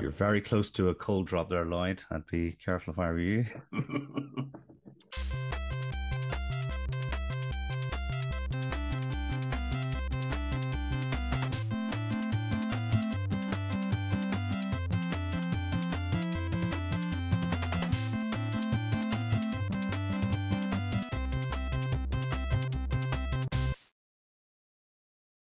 [0.00, 2.04] You're very close to a cold drop there, Lloyd.
[2.10, 3.46] I'd be careful if I were you.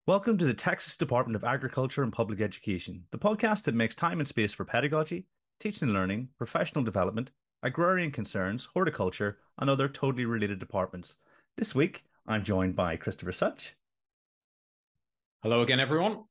[0.09, 4.21] Welcome to the Texas Department of Agriculture and Public Education, the podcast that makes time
[4.21, 5.27] and space for pedagogy,
[5.59, 7.33] teaching and learning, professional development,
[7.65, 11.17] agrarian concerns, horticulture, and other totally related departments.
[11.57, 13.75] This week, I'm joined by Christopher Such.
[15.43, 16.23] Hello again, everyone.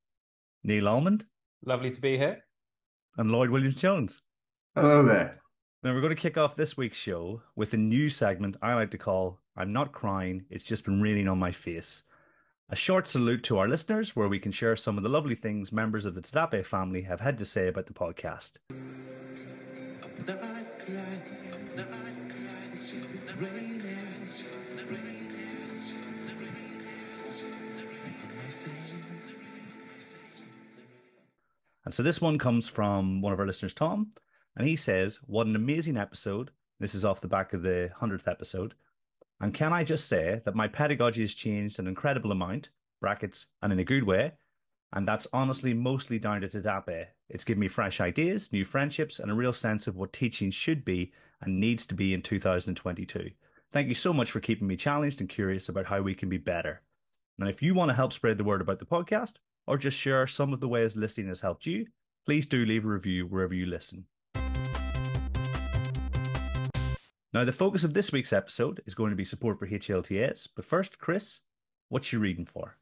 [0.64, 1.26] Neil Almond.
[1.66, 2.46] Lovely to be here.
[3.18, 4.22] And Lloyd Williams Jones.
[4.74, 5.42] Hello there.
[5.84, 8.92] Now, we're going to kick off this week's show with a new segment I like
[8.92, 12.04] to call I'm Not Crying, It's Just Been Raining on My Face
[12.70, 15.72] a short salute to our listeners where we can share some of the lovely things
[15.72, 18.54] members of the Tadape family have had to say about the podcast.
[31.86, 34.10] And so this one comes from one of our listeners, Tom,
[34.58, 36.50] and he says, What an amazing episode.
[36.80, 38.74] This is off the back of the 100th episode.
[39.40, 42.70] And can I just say that my pedagogy has changed an incredible amount,
[43.02, 44.34] brackets, and in a good way.
[44.94, 47.08] And that's honestly mostly down to Tadape.
[47.30, 50.86] It's given me fresh ideas, new friendships, and a real sense of what teaching should
[50.86, 51.12] be
[51.42, 53.32] and needs to be in 2022.
[53.72, 56.38] Thank you so much for keeping me challenged and curious about how we can be
[56.38, 56.82] better.
[57.38, 59.34] And if you want to help spread the word about the podcast,
[59.68, 61.88] or just share some of the ways listening has helped you,
[62.26, 64.06] please do leave a review wherever you listen.
[67.36, 70.48] Now, the focus of this week's episode is going to be support for HLTAs.
[70.56, 71.42] But first, Chris,
[71.90, 72.78] what you reading for?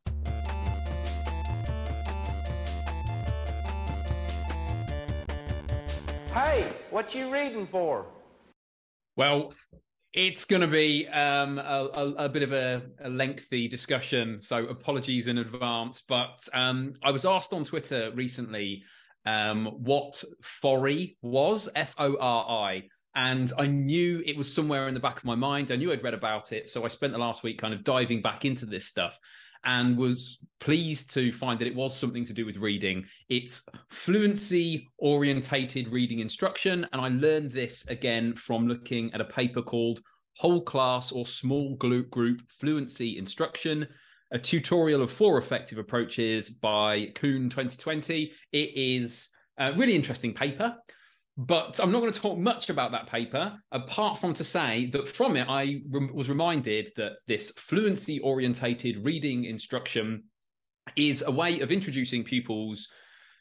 [6.32, 8.06] Hey, what you reading for?
[9.16, 9.56] Well,
[10.14, 14.67] it's going to be um, a, a, a, bit of a, a, lengthy discussion, so
[14.67, 16.04] apologies in advance.
[16.08, 18.83] But um, I was asked on Twitter recently
[19.26, 22.83] um, what FORI was, F O R I,
[23.16, 25.72] and I knew it was somewhere in the back of my mind.
[25.72, 26.70] I knew I'd read about it.
[26.70, 29.20] So I spent the last week kind of diving back into this stuff
[29.66, 33.06] and was pleased to find that it was something to do with reading.
[33.30, 36.88] It's fluency orientated reading instruction.
[36.92, 40.02] And I learned this again from looking at a paper called
[40.38, 43.88] Whole Class or Small Group Fluency Instruction.
[44.32, 48.34] A tutorial of four effective approaches by Kuhn 2020.
[48.52, 50.76] It is a really interesting paper.
[51.36, 55.08] But I'm not going to talk much about that paper, apart from to say that
[55.08, 60.26] from it, I re- was reminded that this fluency orientated reading instruction
[60.95, 62.88] is a way of introducing pupils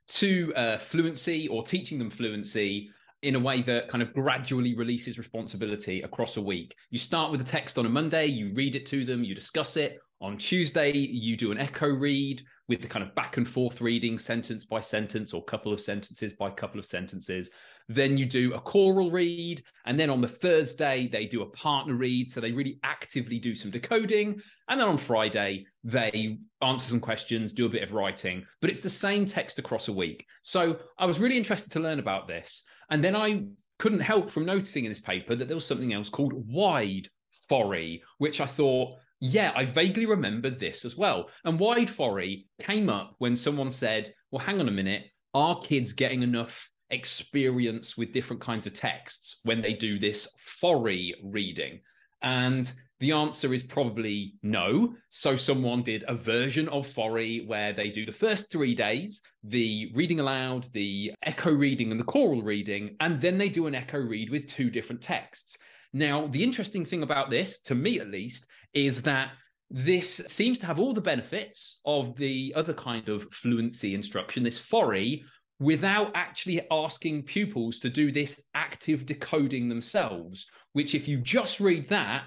[0.09, 2.89] to uh, fluency or teaching them fluency
[3.23, 6.75] in a way that kind of gradually releases responsibility across a week.
[6.91, 9.77] You start with a text on a Monday, you read it to them, you discuss
[9.77, 9.99] it.
[10.21, 14.19] On Tuesday, you do an echo read with the kind of back and forth reading,
[14.19, 17.51] sentence by sentence, or couple of sentences by couple of sentences.
[17.89, 19.63] Then you do a choral read.
[19.87, 22.31] And then on the Thursday, they do a partner read.
[22.31, 24.41] So they really actively do some decoding.
[24.69, 28.45] And then on Friday, they answer some questions, do a bit of writing.
[28.61, 30.27] But it's the same text across a week.
[30.43, 32.65] So I was really interested to learn about this.
[32.91, 33.45] And then I
[33.79, 37.09] couldn't help from noticing in this paper that there was something else called wide
[37.49, 41.31] FORI, which I thought yeah, I vaguely remember this as well.
[41.45, 45.93] And wide FORI came up when someone said, well, hang on a minute, are kids
[45.93, 50.29] getting enough experience with different kinds of texts when they do this
[50.61, 51.81] FORI reading?
[52.23, 54.95] And the answer is probably no.
[55.11, 59.91] So someone did a version of FORI where they do the first three days, the
[59.93, 63.99] reading aloud, the echo reading, and the choral reading, and then they do an echo
[63.99, 65.59] read with two different texts.
[65.93, 69.33] Now, the interesting thing about this, to me at least, is that
[69.69, 74.61] this seems to have all the benefits of the other kind of fluency instruction, this
[74.61, 75.25] FORI,
[75.63, 81.89] without actually asking pupils to do this active decoding themselves, which, if you just read
[81.89, 82.25] that,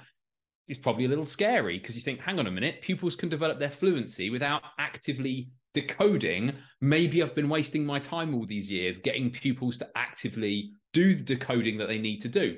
[0.67, 3.59] is probably a little scary because you think, hang on a minute, pupils can develop
[3.59, 6.53] their fluency without actively decoding.
[6.81, 11.23] Maybe I've been wasting my time all these years getting pupils to actively do the
[11.23, 12.57] decoding that they need to do.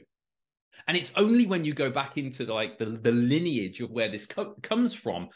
[0.88, 4.26] And it's only when you go back into like the, the lineage of where this
[4.26, 5.28] co- comes from,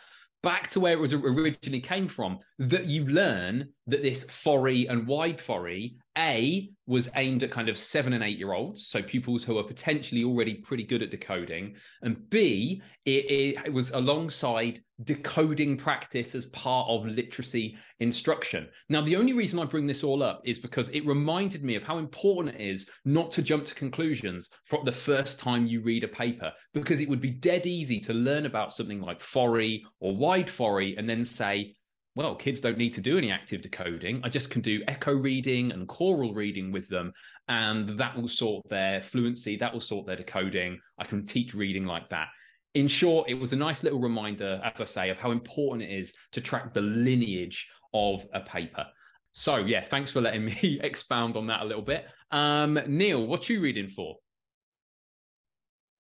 [0.43, 5.07] back to where it was originally came from, that you learn that this FORI and
[5.07, 9.43] wide FORI A was aimed at kind of seven and eight year olds, so pupils
[9.43, 15.77] who are potentially already pretty good at decoding, and B it, it, was alongside decoding
[15.77, 18.67] practice as part of literacy instruction.
[18.89, 21.83] Now, the only reason I bring this all up is because it reminded me of
[21.83, 26.03] how important it is not to jump to conclusions from the first time you read
[26.03, 30.15] a paper, because it would be dead easy to learn about something like FORI or
[30.15, 31.75] wide FORI and then say,
[32.15, 34.21] well, kids don't need to do any active decoding.
[34.23, 37.13] I just can do echo reading and choral reading with them,
[37.47, 40.79] and that will sort their fluency, that will sort their decoding.
[40.97, 42.27] I can teach reading like that.
[42.73, 45.93] In short, it was a nice little reminder, as I say, of how important it
[45.93, 48.85] is to track the lineage of a paper.
[49.33, 52.05] So, yeah, thanks for letting me expound on that a little bit.
[52.31, 54.17] Um, Neil, what you reading for?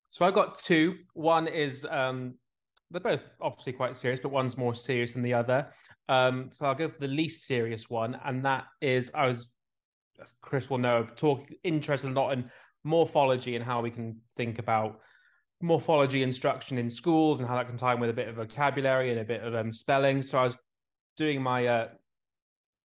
[0.09, 0.95] So I got two.
[1.13, 2.35] One is um,
[2.91, 5.67] they're both obviously quite serious, but one's more serious than the other.
[6.09, 9.51] Um, so I'll go for the least serious one, and that is I was,
[10.21, 12.49] as Chris will know, talking interested a lot in
[12.83, 14.99] morphology and how we can think about
[15.61, 19.11] morphology instruction in schools and how that can tie in with a bit of vocabulary
[19.11, 20.21] and a bit of um, spelling.
[20.21, 20.57] So I was
[21.17, 21.87] doing my uh,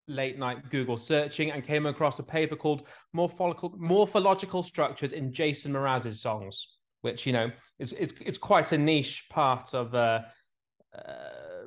[0.08, 5.74] late night Google searching and came across a paper called Morphological, Morphological Structures in Jason
[5.74, 6.66] Mraz's Songs
[7.02, 10.22] which you know is is, quite a niche part of uh,
[10.98, 11.12] uh,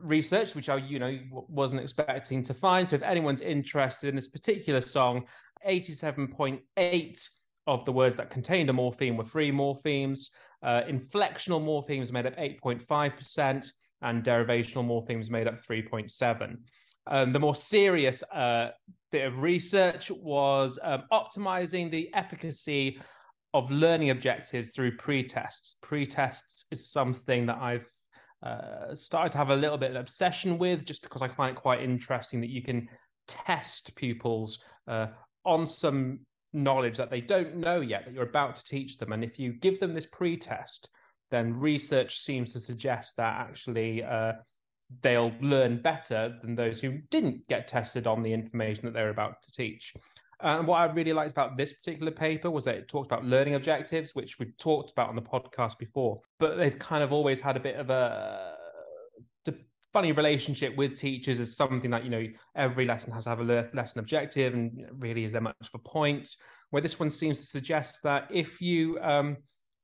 [0.01, 2.89] research, which I you know wasn't expecting to find.
[2.89, 5.25] So if anyone's interested in this particular song,
[5.65, 7.29] eighty-seven point eight
[7.67, 10.31] of the words that contained a morpheme were free morphemes.
[10.63, 13.71] Uh, inflectional morphemes made up eight point five percent,
[14.03, 16.59] and derivational morphemes made up three point seven.
[17.07, 18.71] Um, the more serious uh,
[19.13, 22.99] bit of research was um, optimizing the efficacy
[23.55, 25.77] of learning objectives through pre-tests.
[25.81, 27.87] Pre-tests is something that I've
[28.43, 31.61] uh, started to have a little bit of obsession with, just because I find it
[31.61, 32.89] quite interesting that you can
[33.27, 34.59] test pupils
[34.89, 35.07] uh,
[35.45, 36.19] on some
[36.53, 39.13] knowledge that they don't know yet that you're about to teach them.
[39.13, 40.91] And if you give them this pre-test,
[41.31, 44.33] then research seems to suggest that actually uh,
[45.01, 49.43] they'll learn better than those who didn't get tested on the information that they're about
[49.43, 49.95] to teach.
[50.45, 53.55] And what I really liked about this particular paper was that it talks about learning
[53.55, 57.57] objectives, which we've talked about on the podcast before, but they've kind of always had
[57.57, 58.55] a bit of a
[59.95, 62.27] funny relationship with teachers as something that you know
[62.57, 65.79] every lesson has to have a lesson objective and really is there much of a
[65.79, 66.29] point.
[66.71, 69.37] Where this one seems to suggest that if you um,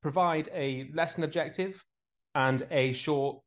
[0.02, 1.82] provide a lesson objective
[2.34, 3.40] and a short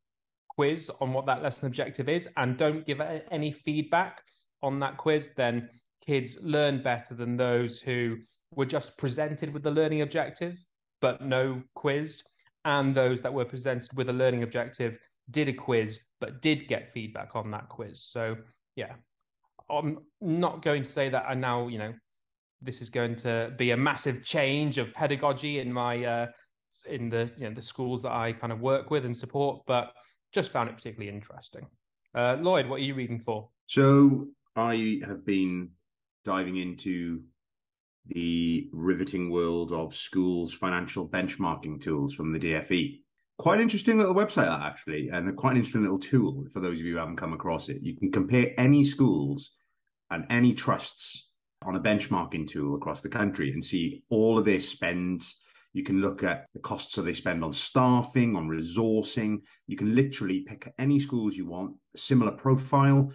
[0.49, 4.21] quiz on what that lesson objective is and don't give any feedback
[4.61, 5.67] on that quiz then
[6.05, 8.17] kids learn better than those who
[8.55, 10.57] were just presented with the learning objective
[11.03, 12.23] but no quiz,
[12.63, 14.97] and those that were presented with a learning objective
[15.31, 18.01] did a quiz but did get feedback on that quiz.
[18.01, 18.37] So
[18.77, 18.93] yeah,
[19.69, 21.93] I'm not going to say that I now you know
[22.61, 26.27] this is going to be a massive change of pedagogy in my uh,
[26.87, 29.91] in the you know the schools that I kind of work with and support, but
[30.31, 31.67] just found it particularly interesting.
[32.15, 33.49] Uh, Lloyd, what are you reading for?
[33.67, 35.69] So I have been
[36.25, 37.21] diving into
[38.07, 42.99] the riveting world of schools' financial benchmarking tools from the DFE.
[43.37, 46.85] Quite interesting little website, that actually, and quite an interesting little tool for those of
[46.85, 47.81] you who haven't come across it.
[47.81, 49.51] You can compare any schools
[50.11, 51.29] and any trusts
[51.65, 55.39] on a benchmarking tool across the country and see all of their spends.
[55.71, 59.39] You can look at the costs that they spend on staffing, on resourcing.
[59.65, 63.11] You can literally pick any schools you want, similar profile,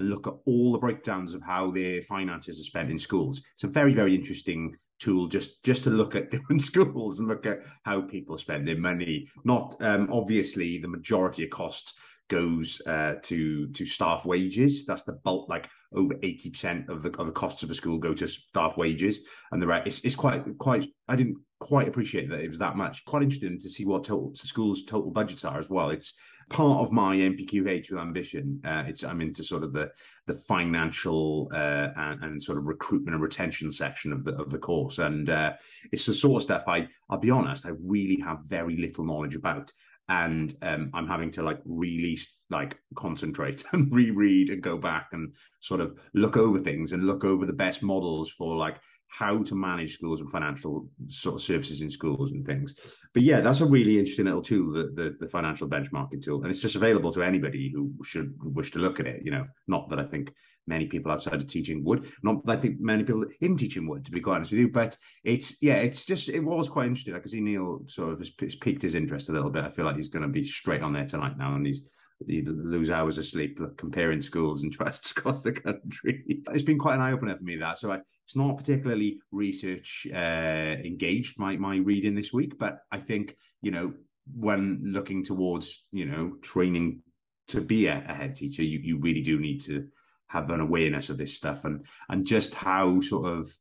[0.00, 3.42] and look at all the breakdowns of how their finances are spent in schools.
[3.54, 7.46] It's a very, very interesting tool just just to look at different schools and look
[7.46, 9.28] at how people spend their money.
[9.44, 11.94] Not um, obviously the majority of costs
[12.28, 14.86] goes uh, to to staff wages.
[14.86, 17.98] That's the bulk, like over eighty percent of the of the costs of a school
[17.98, 19.20] go to staff wages,
[19.52, 20.88] and the rest it's, it's quite quite.
[21.08, 23.04] I didn't quite appreciate that it was that much.
[23.04, 25.90] Quite interesting to see what total schools' total budgets are as well.
[25.90, 26.14] It's
[26.50, 28.60] part of my NPQH with ambition.
[28.64, 29.90] Uh, it's I'm into sort of the
[30.26, 34.58] the financial uh, and, and, sort of recruitment and retention section of the of the
[34.58, 35.54] course, and uh,
[35.92, 39.36] it's the sort of stuff I I'll be honest I really have very little knowledge
[39.36, 39.72] about,
[40.08, 42.18] and um, I'm having to like really
[42.50, 47.24] like concentrate and reread and go back and sort of look over things and look
[47.24, 48.76] over the best models for like
[49.10, 52.74] how to manage schools and financial sort of services in schools and things.
[53.12, 56.50] But yeah, that's a really interesting little tool, the, the, the financial benchmarking tool, and
[56.50, 59.22] it's just available to anybody who should wish to look at it.
[59.24, 60.32] You know, not that I think
[60.66, 64.04] many people outside of teaching would, not that I think many people in teaching would,
[64.04, 64.68] to be quite honest with you.
[64.70, 67.14] But it's yeah, it's just it was quite interesting.
[67.14, 69.64] I can see Neil sort of has, has piqued his interest a little bit.
[69.64, 71.88] I feel like he's going to be straight on there tonight now, and he's
[72.26, 76.24] you lose hours of sleep comparing schools and trusts across the country.
[76.26, 77.78] It's been quite an eye opener for me that.
[77.78, 82.98] So I, it's not particularly research uh, engaged my my reading this week, but I
[82.98, 83.92] think you know
[84.34, 87.02] when looking towards you know training
[87.48, 89.88] to be a, a head teacher, you you really do need to
[90.28, 93.52] have an awareness of this stuff and and just how sort of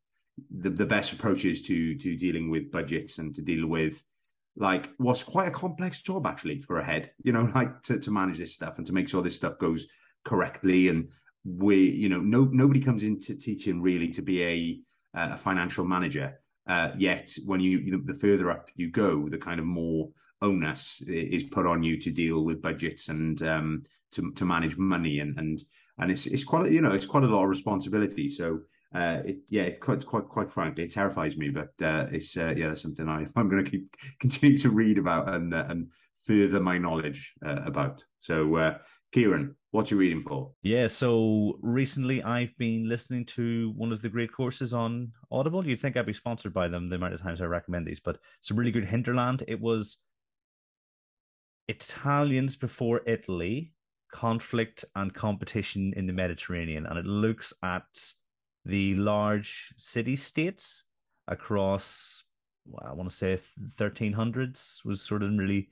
[0.52, 4.04] the, the best approaches to to dealing with budgets and to deal with
[4.60, 8.12] like what's quite a complex job actually for a head you know like to, to
[8.12, 9.88] manage this stuff and to make sure this stuff goes
[10.24, 10.90] correctly.
[10.90, 11.10] And
[11.44, 14.80] we you know no nobody comes into teaching really to be a
[15.16, 19.66] a financial manager uh, yet when you the further up you go the kind of
[19.66, 20.10] more
[20.42, 25.20] onus is put on you to deal with budgets and um, to to manage money.
[25.20, 25.64] And and
[25.98, 28.28] and it's it's quite you know it's quite a lot of responsibility.
[28.28, 28.62] So
[28.94, 31.50] uh, it, yeah, it quite, quite, quite frankly, it terrifies me.
[31.50, 35.30] But uh, it's uh, yeah, something I, I'm going to keep continue to read about
[35.34, 35.92] and uh, and
[36.26, 38.04] further my knowledge uh, about.
[38.20, 38.78] So, uh,
[39.12, 40.52] Kieran, what are you reading for?
[40.62, 45.66] Yeah, so recently I've been listening to one of the great courses on Audible.
[45.66, 48.18] You'd think I'd be sponsored by them the amount of times I recommend these, but
[48.40, 49.44] it's a really good hinterland.
[49.48, 49.98] It was
[51.68, 53.74] Italians before Italy,
[54.12, 57.86] conflict and competition in the Mediterranean, and it looks at
[58.66, 60.84] the large city states
[61.28, 62.24] across
[62.66, 63.40] well, I want to say
[63.78, 65.70] 1300s was sort of really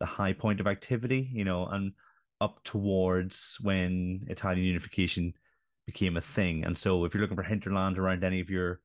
[0.00, 1.92] the high point of activity, you know, and
[2.40, 5.34] up towards when Italian unification
[5.86, 6.64] became a thing.
[6.64, 8.80] And so if you're looking for hinterland around any of your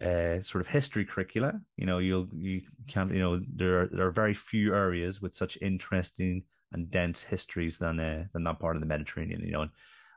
[0.00, 4.06] uh, sort of history curricula, you know, you'll you can't, you know, there are there
[4.06, 6.42] are very few areas with such interesting
[6.72, 9.70] and dense histories than uh, than that part of the Mediterranean, you know, and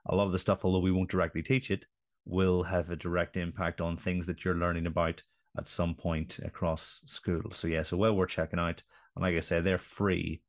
[0.08, 1.86] a lot of the stuff, although we won't directly teach it,
[2.26, 5.24] will have a direct impact on things that you're learning about
[5.58, 7.52] at some point across school.
[7.52, 8.84] So yeah, so well worth checking out.
[9.16, 10.42] And like I said, they're free,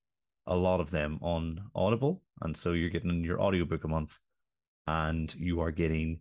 [0.47, 2.23] a lot of them on Audible.
[2.43, 4.19] And so you're getting your audiobook a month
[4.87, 6.21] and you are getting,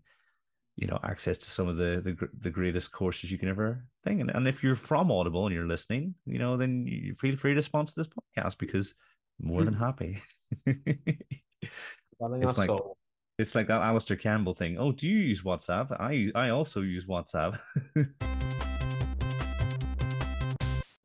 [0.76, 4.22] you know, access to some of the the, the greatest courses you can ever think.
[4.22, 7.56] And, and if you're from Audible and you're listening, you know, then you feel free
[7.56, 8.94] to sponsor this podcast because
[9.42, 10.22] more than happy.
[10.66, 12.98] it's like, soul.
[13.40, 14.78] It's like that Alastair Campbell thing.
[14.78, 15.94] Oh, do you use WhatsApp?
[15.98, 17.58] I I also use WhatsApp.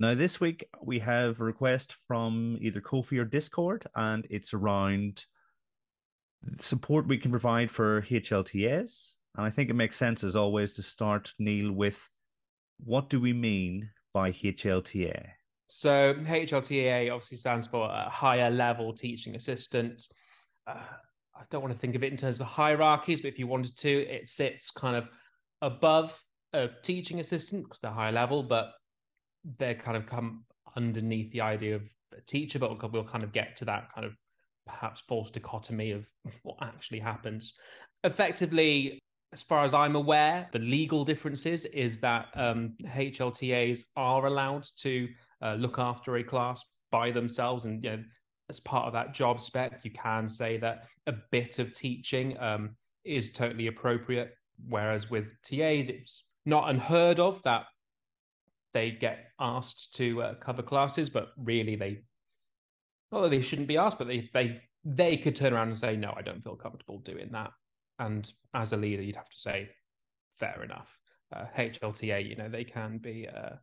[0.00, 5.24] now this week we have a request from either Ko-fi or Discord, and it's around
[6.58, 9.14] support we can provide for HLTAs.
[9.36, 12.00] And I think it makes sense as always to start Neil with
[12.84, 15.24] what do we mean by HLTA?
[15.68, 20.08] So HLTA obviously stands for a higher level teaching assistant.
[20.66, 20.80] Uh,
[21.36, 23.76] I don't want to think of it in terms of hierarchies, but if you wanted
[23.78, 25.08] to, it sits kind of
[25.62, 26.18] above
[26.52, 28.72] a teaching assistant because they're higher level, but
[29.58, 30.44] they're kind of come
[30.76, 31.82] underneath the idea of
[32.16, 32.58] a teacher.
[32.58, 34.12] But we'll, we'll kind of get to that kind of
[34.66, 36.06] perhaps false dichotomy of
[36.42, 37.54] what actually happens.
[38.04, 38.98] Effectively,
[39.32, 45.08] as far as I'm aware, the legal differences is that um, HLTAs are allowed to
[45.42, 48.02] uh, look after a class by themselves, and you know
[48.48, 52.76] as part of that job spec, you can say that a bit of teaching um,
[53.04, 54.36] is totally appropriate.
[54.68, 57.64] Whereas with TAs, it's not unheard of that
[58.72, 62.02] they get asked to uh, cover classes, but really they,
[63.12, 65.96] not that they shouldn't be asked, but they they they could turn around and say,
[65.96, 67.52] no, I don't feel comfortable doing that.
[67.98, 69.70] And as a leader, you'd have to say,
[70.38, 70.98] fair enough.
[71.34, 73.56] Uh, HLTA, you know, they can be uh,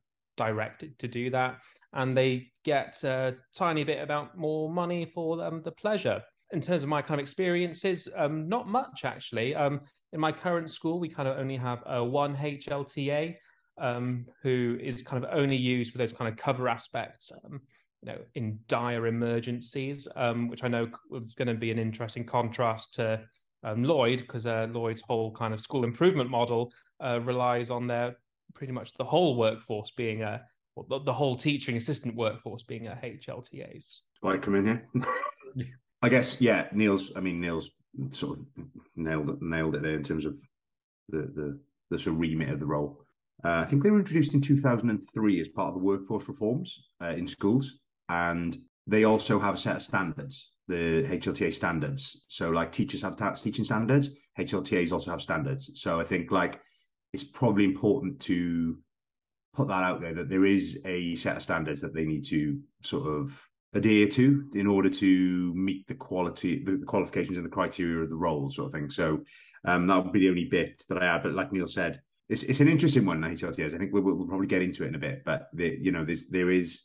[0.45, 1.51] directed to do that,
[1.93, 6.21] and they get a tiny bit about more money for um, the pleasure.
[6.51, 9.55] In terms of my kind of experiences, um, not much actually.
[9.55, 9.81] Um,
[10.13, 13.35] in my current school, we kind of only have a one HLTA
[13.77, 17.31] um, who is kind of only used for those kind of cover aspects.
[17.31, 17.61] Um,
[18.03, 22.25] you know, in dire emergencies, um, which I know was going to be an interesting
[22.25, 23.21] contrast to
[23.63, 28.15] um, Lloyd, because uh, Lloyd's whole kind of school improvement model uh, relies on their
[28.53, 30.41] pretty much the whole workforce being a
[30.89, 33.97] the, the whole teaching assistant workforce being a HLTAs.
[34.21, 34.87] Why come in here?
[36.01, 36.67] I guess yeah.
[36.73, 37.11] Neil's.
[37.15, 37.69] I mean, Neil's
[38.11, 38.45] sort of
[38.95, 40.37] nailed it, nailed it there in terms of
[41.09, 43.05] the the the sort of remit of the role.
[43.43, 47.09] Uh, I think they were introduced in 2003 as part of the workforce reforms uh,
[47.09, 52.23] in schools, and they also have a set of standards, the HLTA standards.
[52.27, 55.71] So, like teachers have teaching standards, HLTAs also have standards.
[55.75, 56.61] So, I think like
[57.13, 58.77] it's probably important to
[59.53, 62.59] put that out there that there is a set of standards that they need to
[62.81, 63.37] sort of
[63.73, 68.15] adhere to in order to meet the quality, the, qualifications and the criteria of the
[68.15, 68.89] role, sort of thing.
[68.89, 69.21] So
[69.65, 71.23] um, that would be the only bit that I add.
[71.23, 73.21] But like Neil said, it's it's an interesting one.
[73.21, 73.75] HLTAs.
[73.75, 75.23] I think we'll, we'll probably get into it in a bit.
[75.25, 76.83] But the, you know, there's there is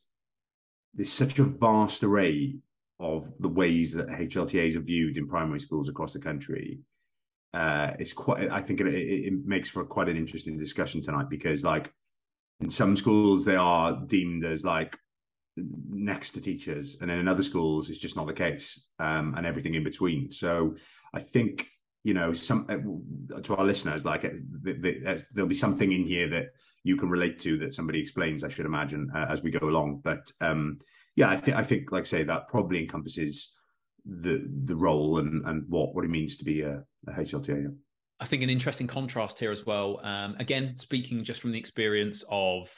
[0.95, 2.57] there's such a vast array
[2.99, 6.81] of the ways that HLTAs are viewed in primary schools across the country,
[7.57, 8.51] uh, it's quite.
[8.51, 11.91] I think it, it, makes for quite an interesting discussion tonight because, like,
[12.61, 14.99] in some schools they are deemed as like
[15.57, 19.47] next to teachers, and then in other schools it's just not the case, um, and
[19.47, 20.31] everything in between.
[20.31, 20.77] So
[21.15, 21.69] I think
[22.05, 26.49] you know some uh, to our listeners like uh, there'll be something in here that
[26.85, 30.01] you can relate to that somebody explains i should imagine uh, as we go along
[30.05, 30.79] but um
[31.17, 33.56] yeah i think i think like I say that probably encompasses
[34.07, 37.75] the the role and and what what it means to be a, a hlta
[38.21, 42.25] i think an interesting contrast here as well um again speaking just from the experience
[42.31, 42.71] of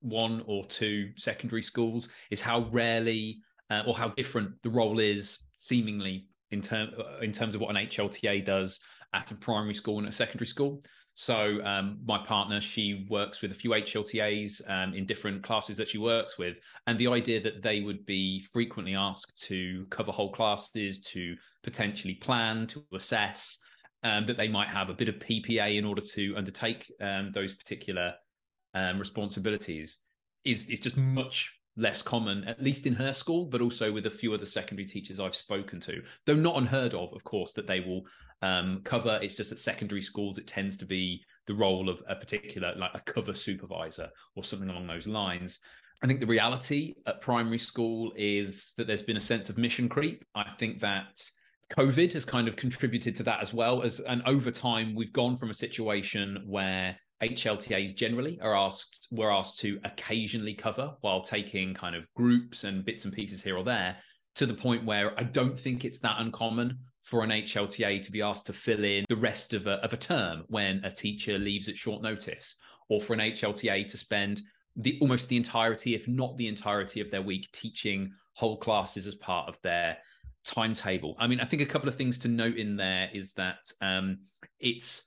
[0.00, 3.38] one or two secondary schools is how rarely
[3.70, 6.90] uh, or how different the role is seemingly in term
[7.22, 8.80] in terms of what an HLTA does
[9.14, 10.82] at a primary school and a secondary school.
[11.14, 15.88] So um, my partner, she works with a few HLTAs um, in different classes that
[15.88, 16.56] she works with,
[16.88, 22.14] and the idea that they would be frequently asked to cover whole classes, to potentially
[22.14, 23.60] plan, to assess,
[24.02, 27.54] um, that they might have a bit of PPA in order to undertake um, those
[27.54, 28.12] particular
[28.74, 29.98] um, responsibilities
[30.44, 34.10] is is just much less common, at least in her school, but also with a
[34.10, 36.02] few other secondary teachers I've spoken to.
[36.24, 38.02] Though not unheard of, of course, that they will
[38.42, 39.18] um, cover.
[39.22, 42.92] It's just at secondary schools, it tends to be the role of a particular, like
[42.94, 45.60] a cover supervisor or something along those lines.
[46.02, 49.88] I think the reality at primary school is that there's been a sense of mission
[49.88, 50.24] creep.
[50.34, 51.28] I think that
[51.78, 55.36] COVID has kind of contributed to that as well as, and over time, we've gone
[55.36, 61.74] from a situation where HLTAs generally are asked were asked to occasionally cover while taking
[61.74, 63.96] kind of groups and bits and pieces here or there
[64.34, 68.22] to the point where I don't think it's that uncommon for an HLTA to be
[68.22, 71.68] asked to fill in the rest of a, of a term when a teacher leaves
[71.68, 72.56] at short notice,
[72.88, 74.40] or for an HLTA to spend
[74.76, 79.14] the almost the entirety, if not the entirety of their week, teaching whole classes as
[79.14, 79.98] part of their
[80.44, 81.14] timetable.
[81.18, 84.18] I mean, I think a couple of things to note in there is that um,
[84.58, 85.04] it's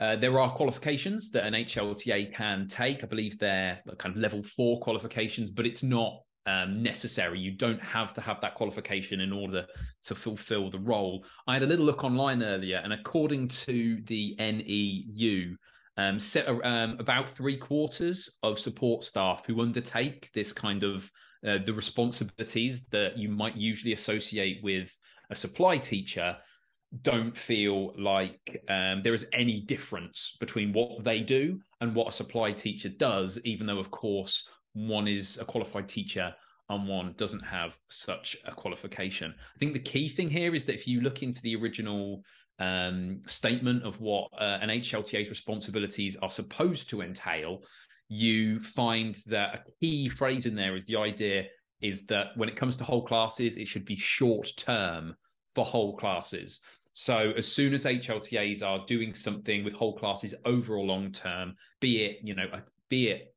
[0.00, 3.04] uh, there are qualifications that an HLTA can take.
[3.04, 7.38] I believe they're kind of level four qualifications, but it's not um, necessary.
[7.38, 9.66] You don't have to have that qualification in order
[10.04, 11.24] to fulfill the role.
[11.46, 15.56] I had a little look online earlier, and according to the NEU,
[15.96, 21.08] um, set, um, about three quarters of support staff who undertake this kind of
[21.46, 24.90] uh, the responsibilities that you might usually associate with
[25.30, 26.36] a supply teacher
[27.02, 32.12] don't feel like um, there is any difference between what they do and what a
[32.12, 36.34] supply teacher does, even though, of course, one is a qualified teacher
[36.68, 39.34] and one doesn't have such a qualification.
[39.54, 42.22] I think the key thing here is that if you look into the original
[42.58, 47.62] um, statement of what uh, an HLTA's responsibilities are supposed to entail,
[48.08, 51.44] you find that a key phrase in there is the idea
[51.80, 55.14] is that when it comes to whole classes, it should be short term
[55.54, 56.60] for whole classes.
[56.94, 61.56] So as soon as HLTAs are doing something with whole classes over or long term,
[61.80, 62.46] be it you know
[62.88, 63.34] be it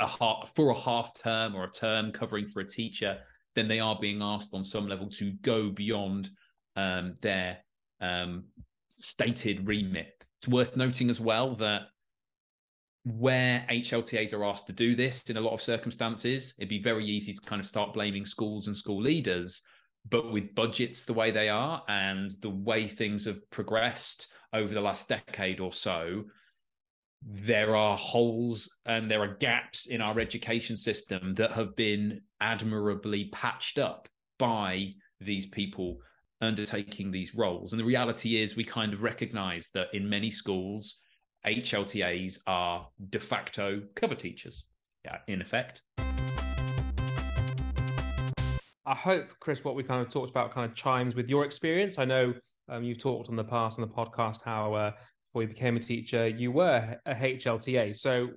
[0.00, 3.18] a half, for a half term or a term covering for a teacher,
[3.54, 6.30] then they are being asked on some level to go beyond
[6.76, 7.58] um, their
[8.00, 8.44] um,
[8.88, 10.24] stated remit.
[10.38, 11.82] It's worth noting as well that
[13.04, 17.06] where HLTAs are asked to do this in a lot of circumstances, it'd be very
[17.06, 19.62] easy to kind of start blaming schools and school leaders
[20.08, 24.80] but with budgets the way they are and the way things have progressed over the
[24.80, 26.24] last decade or so,
[27.22, 33.30] there are holes and there are gaps in our education system that have been admirably
[33.32, 35.98] patched up by these people
[36.40, 37.72] undertaking these roles.
[37.72, 41.00] And the reality is, we kind of recognize that in many schools,
[41.46, 44.64] HLTAs are de facto cover teachers,
[45.04, 45.82] yeah, in effect.
[48.86, 51.98] I hope, Chris, what we kind of talked about kind of chimes with your experience.
[51.98, 52.32] I know
[52.68, 54.92] um, you've talked on the past on the podcast how uh,
[55.28, 57.96] before you became a teacher, you were a HLTA.
[57.96, 58.28] So,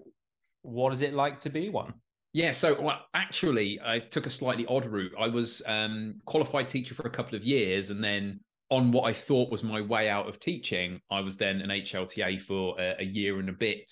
[0.63, 1.93] what is it like to be one?
[2.33, 5.13] Yeah, so well, actually, I took a slightly odd route.
[5.19, 8.39] I was um, qualified teacher for a couple of years, and then
[8.71, 12.41] on what I thought was my way out of teaching, I was then an HLTA
[12.41, 13.91] for a, a year and a bit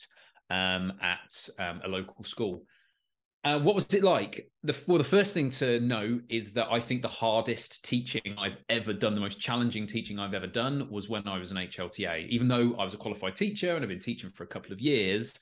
[0.49, 2.63] um, at um, a local school.
[3.47, 4.51] Uh, what was it like?
[4.63, 8.57] The, well, the first thing to know is that I think the hardest teaching I've
[8.67, 12.27] ever done, the most challenging teaching I've ever done, was when I was an HLTA.
[12.27, 14.81] Even though I was a qualified teacher and I've been teaching for a couple of
[14.81, 15.39] years,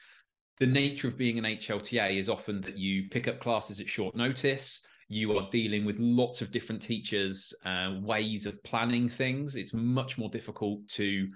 [0.59, 4.15] the nature of being an HLTA is often that you pick up classes at short
[4.15, 4.85] notice.
[5.07, 9.55] You are dealing with lots of different teachers' uh, ways of planning things.
[9.55, 11.27] It's much more difficult to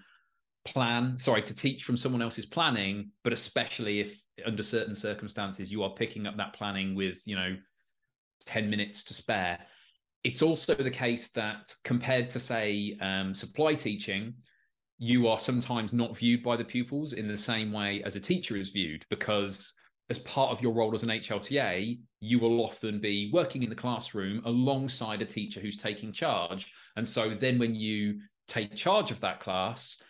[0.66, 5.84] plan, sorry, to teach from someone else's planning, but especially if under certain circumstances you
[5.84, 7.56] are picking up that planning with you know
[8.46, 9.60] 10 minutes to spare
[10.24, 14.34] it's also the case that compared to, say, um, supply teaching,
[14.98, 18.58] you are sometimes not viewed by the pupils in the same way as a teacher
[18.58, 19.74] is viewed because
[20.10, 23.76] as part of your role as an HLTA, you will often be working in the
[23.76, 26.74] classroom alongside a teacher who's taking charge.
[26.98, 30.02] And so then when you take charge of that class,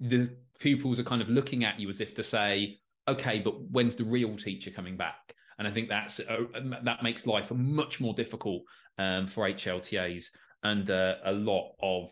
[0.00, 3.94] the pupils are kind of looking at you as if to say, okay, but when's
[3.94, 5.34] the real teacher coming back?
[5.58, 6.44] And I think that's uh,
[6.84, 8.62] that makes life much more difficult
[8.98, 10.24] um, for HLTAs
[10.62, 12.10] under a lot of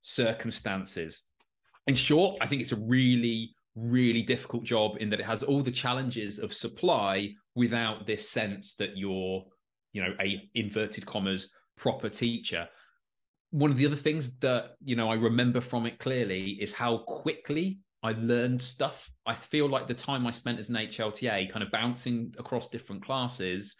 [0.00, 1.22] circumstances.
[1.86, 5.62] In short, I think it's a really really difficult job in that it has all
[5.62, 9.44] the challenges of supply without this sense that you're
[9.92, 12.68] you know a inverted commas proper teacher
[13.50, 16.98] one of the other things that you know i remember from it clearly is how
[16.98, 21.62] quickly i learned stuff i feel like the time i spent as an hlta kind
[21.62, 23.76] of bouncing across different classes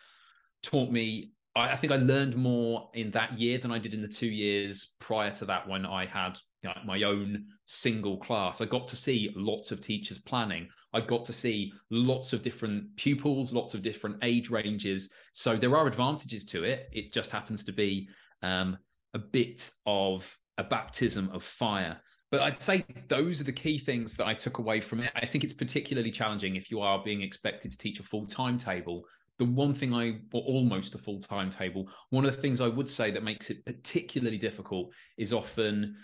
[0.62, 4.00] taught me I, I think I learned more in that year than I did in
[4.00, 8.60] the two years prior to that when I had you know, my own single class.
[8.60, 10.68] I got to see lots of teachers planning.
[10.92, 15.10] I got to see lots of different pupils, lots of different age ranges.
[15.32, 16.88] So there are advantages to it.
[16.92, 18.08] It just happens to be
[18.42, 18.78] um,
[19.14, 20.24] a bit of
[20.56, 22.00] a baptism of fire.
[22.30, 25.10] But I'd say those are the key things that I took away from it.
[25.14, 29.04] I think it's particularly challenging if you are being expected to teach a full timetable
[29.38, 32.88] the one thing I, or almost a full timetable, one of the things I would
[32.88, 35.96] say that makes it particularly difficult is often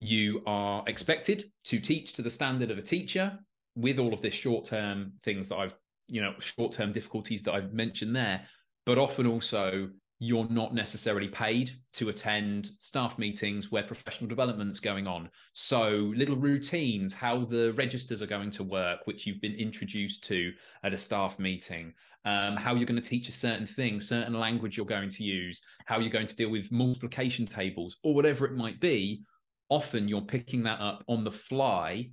[0.00, 3.38] you are expected to teach to the standard of a teacher
[3.76, 5.74] with all of this short term things that I've,
[6.08, 8.42] you know, short term difficulties that I've mentioned there,
[8.84, 15.06] but often also you're not necessarily paid to attend staff meetings where professional development's going
[15.06, 15.28] on.
[15.52, 20.52] So little routines, how the registers are going to work, which you've been introduced to
[20.82, 21.92] at a staff meeting,
[22.24, 25.60] um, how you're going to teach a certain thing, certain language you're going to use,
[25.84, 29.22] how you're going to deal with multiplication tables, or whatever it might be.
[29.68, 32.10] Often you're picking that up on the fly.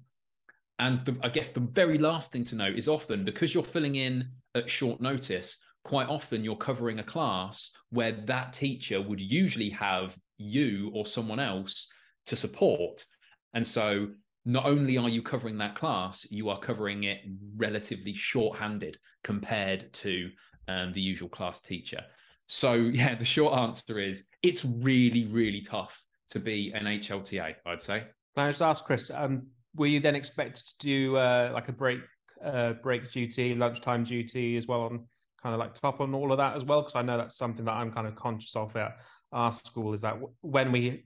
[0.79, 3.95] And the, I guess the very last thing to note is often because you're filling
[3.95, 9.69] in at short notice, quite often you're covering a class where that teacher would usually
[9.69, 11.91] have you or someone else
[12.25, 13.05] to support.
[13.53, 14.07] And so
[14.45, 17.19] not only are you covering that class, you are covering it
[17.55, 20.29] relatively short-handed compared to
[20.67, 22.01] um, the usual class teacher.
[22.47, 27.81] So yeah, the short answer is it's really, really tough to be an HLTA, I'd
[27.81, 27.99] say.
[28.35, 31.73] Can I just ask Chris, um, were you then expected to do uh, like a
[31.73, 31.99] break
[32.43, 35.05] uh, break duty, lunchtime duty as well on
[35.43, 36.82] kind of like top on all of that as well?
[36.82, 38.97] Because I know that's something that I'm kind of conscious of at
[39.32, 41.03] our school is that when we,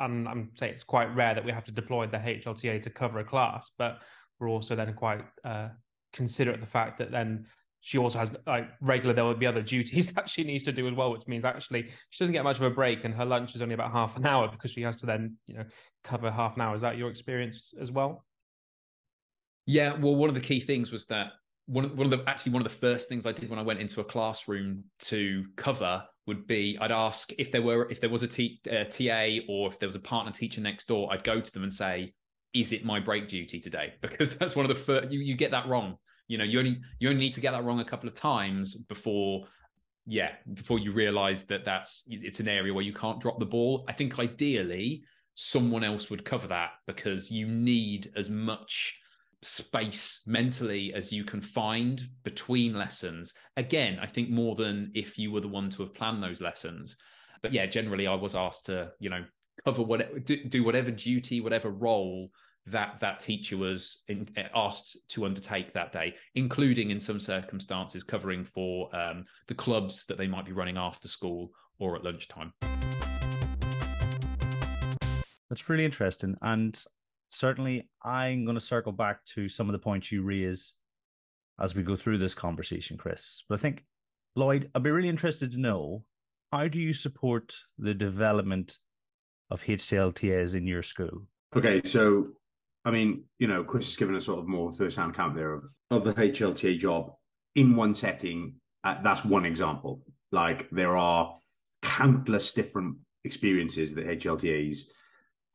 [0.00, 3.20] and I'm saying it's quite rare that we have to deploy the HLTA to cover
[3.20, 3.98] a class, but
[4.38, 5.68] we're also then quite uh,
[6.12, 7.46] considerate the fact that then
[7.86, 10.88] she also has like regular there will be other duties that she needs to do
[10.88, 13.54] as well which means actually she doesn't get much of a break and her lunch
[13.54, 15.64] is only about half an hour because she has to then you know
[16.02, 18.24] cover half an hour is that your experience as well
[19.66, 21.28] yeah well one of the key things was that
[21.66, 23.62] one of, one of the actually one of the first things I did when I
[23.62, 28.10] went into a classroom to cover would be I'd ask if there were if there
[28.10, 31.24] was a T, uh, TA or if there was a partner teacher next door I'd
[31.24, 32.12] go to them and say
[32.54, 33.94] is it my break duty today?
[34.00, 35.96] Because that's one of the first you, you get that wrong.
[36.28, 38.74] You know you only you only need to get that wrong a couple of times
[38.74, 39.46] before
[40.06, 43.84] yeah before you realize that that's it's an area where you can't drop the ball.
[43.88, 45.02] I think ideally
[45.34, 48.98] someone else would cover that because you need as much
[49.46, 53.32] space mentally as you can find between lessons.
[53.56, 56.96] Again, I think more than if you were the one to have planned those lessons.
[57.42, 59.24] But yeah, generally I was asked to, you know,
[59.64, 62.30] cover whatever, do whatever duty, whatever role
[62.66, 68.44] that that teacher was in, asked to undertake that day, including in some circumstances covering
[68.44, 72.52] for um, the clubs that they might be running after school or at lunchtime.
[75.48, 76.36] That's really interesting.
[76.42, 76.76] And
[77.36, 80.74] certainly I'm going to circle back to some of the points you raise
[81.60, 83.44] as we go through this conversation, Chris.
[83.48, 83.84] But I think,
[84.34, 86.02] Lloyd, I'd be really interested to know
[86.52, 88.78] how do you support the development
[89.50, 91.26] of HLTAs in your school?
[91.54, 92.28] Okay, so
[92.84, 95.64] I mean, you know, Chris has given a sort of more first-hand account there of
[95.90, 97.12] of the HLTA job
[97.54, 98.54] in one setting.
[98.84, 100.02] Uh, that's one example.
[100.32, 101.36] Like there are
[101.82, 104.82] countless different experiences that HLTAs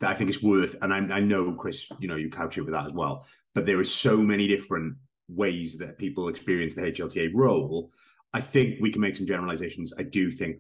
[0.01, 0.75] that I think it's worth.
[0.81, 3.25] And I, I know, Chris, you know, you couch it with that as well.
[3.55, 4.95] But there are so many different
[5.29, 7.91] ways that people experience the HLTA role.
[8.33, 9.93] I think we can make some generalizations.
[9.97, 10.59] I do think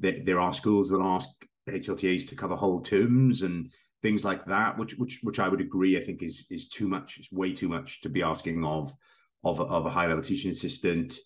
[0.00, 1.28] that there are schools that ask
[1.68, 3.70] HLTAs to cover whole terms and
[4.02, 5.98] things like that, which which which I would agree.
[5.98, 7.18] I think is is too much.
[7.18, 8.94] It's way too much to be asking of
[9.44, 11.18] of of a high level teaching assistant.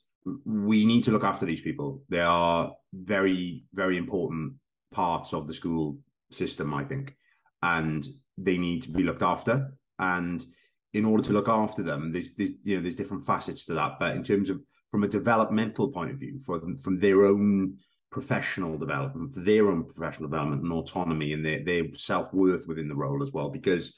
[0.45, 2.03] we need to look after these people.
[2.09, 4.55] They are very, very important
[4.93, 5.99] parts of the school
[6.31, 7.17] system, I think,
[7.63, 8.07] and
[8.39, 9.73] they need to be looked after.
[9.99, 10.45] And
[10.93, 13.99] in order to look after them, there's, there's you know there's different facets to that.
[13.99, 17.79] But in terms of from a developmental point of view, from from their own
[18.11, 22.89] professional development, for their own professional development and autonomy and their, their self worth within
[22.89, 23.95] the role as well, because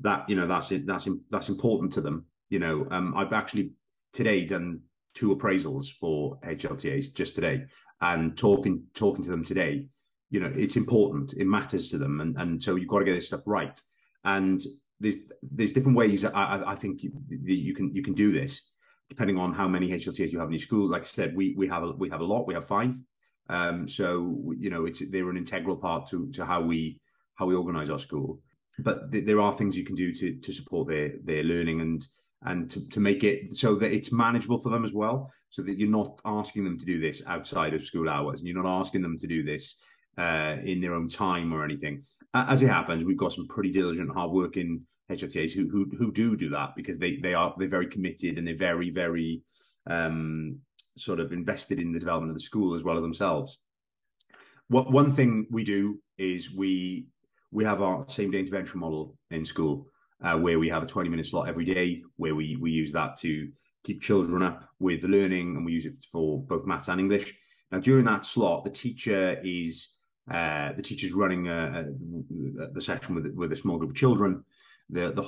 [0.00, 2.26] that you know that's it, that's that's important to them.
[2.48, 3.72] You know, um, I've actually
[4.12, 4.80] today done
[5.14, 7.64] two appraisals for HLTAs just today,
[8.00, 9.86] and talking talking to them today.
[10.32, 11.34] You know, it's important.
[11.34, 13.78] It matters to them, and and so you've got to get this stuff right.
[14.24, 14.60] And
[14.98, 18.70] there's there's different ways I, I think you, you can you can do this
[19.08, 20.88] depending on how many HLTAs you have in your school.
[20.88, 22.46] Like I said, we we have a, we have a lot.
[22.46, 22.94] We have five.
[23.50, 24.08] Um, so
[24.56, 27.00] you know, it's they're an integral part to to how we
[27.34, 28.40] how we organise our school.
[28.78, 32.06] But th- there are things you can do to to support their their learning and
[32.44, 35.78] and to, to make it so that it's manageable for them as well, so that
[35.78, 39.02] you're not asking them to do this outside of school hours, and you're not asking
[39.02, 39.76] them to do this
[40.18, 42.04] uh, in their own time or anything.
[42.34, 46.48] As it happens, we've got some pretty diligent, hardworking HLTAs who who who do do
[46.50, 49.42] that because they they are they're very committed and they're very very
[49.86, 50.58] um,
[50.96, 53.58] sort of invested in the development of the school as well as themselves.
[54.68, 57.06] What one thing we do is we
[57.50, 59.86] we have our same day intervention model in school
[60.22, 63.16] uh, where we have a 20 minute slot every day where we we use that
[63.18, 63.50] to
[63.84, 67.36] keep children up with learning and we use it for both maths and English.
[67.70, 69.88] Now during that slot, the teacher is
[70.30, 71.84] uh, the teacher's running a,
[72.60, 74.44] a, the session with with a small group of children.
[74.90, 75.22] The the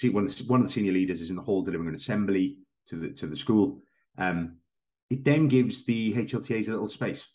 [0.00, 1.94] the one of the, one of the senior leaders is in the hall delivering an
[1.94, 2.56] assembly
[2.88, 3.80] to the to the school.
[4.18, 4.56] Um,
[5.08, 7.26] it then gives the HLTAs a little space,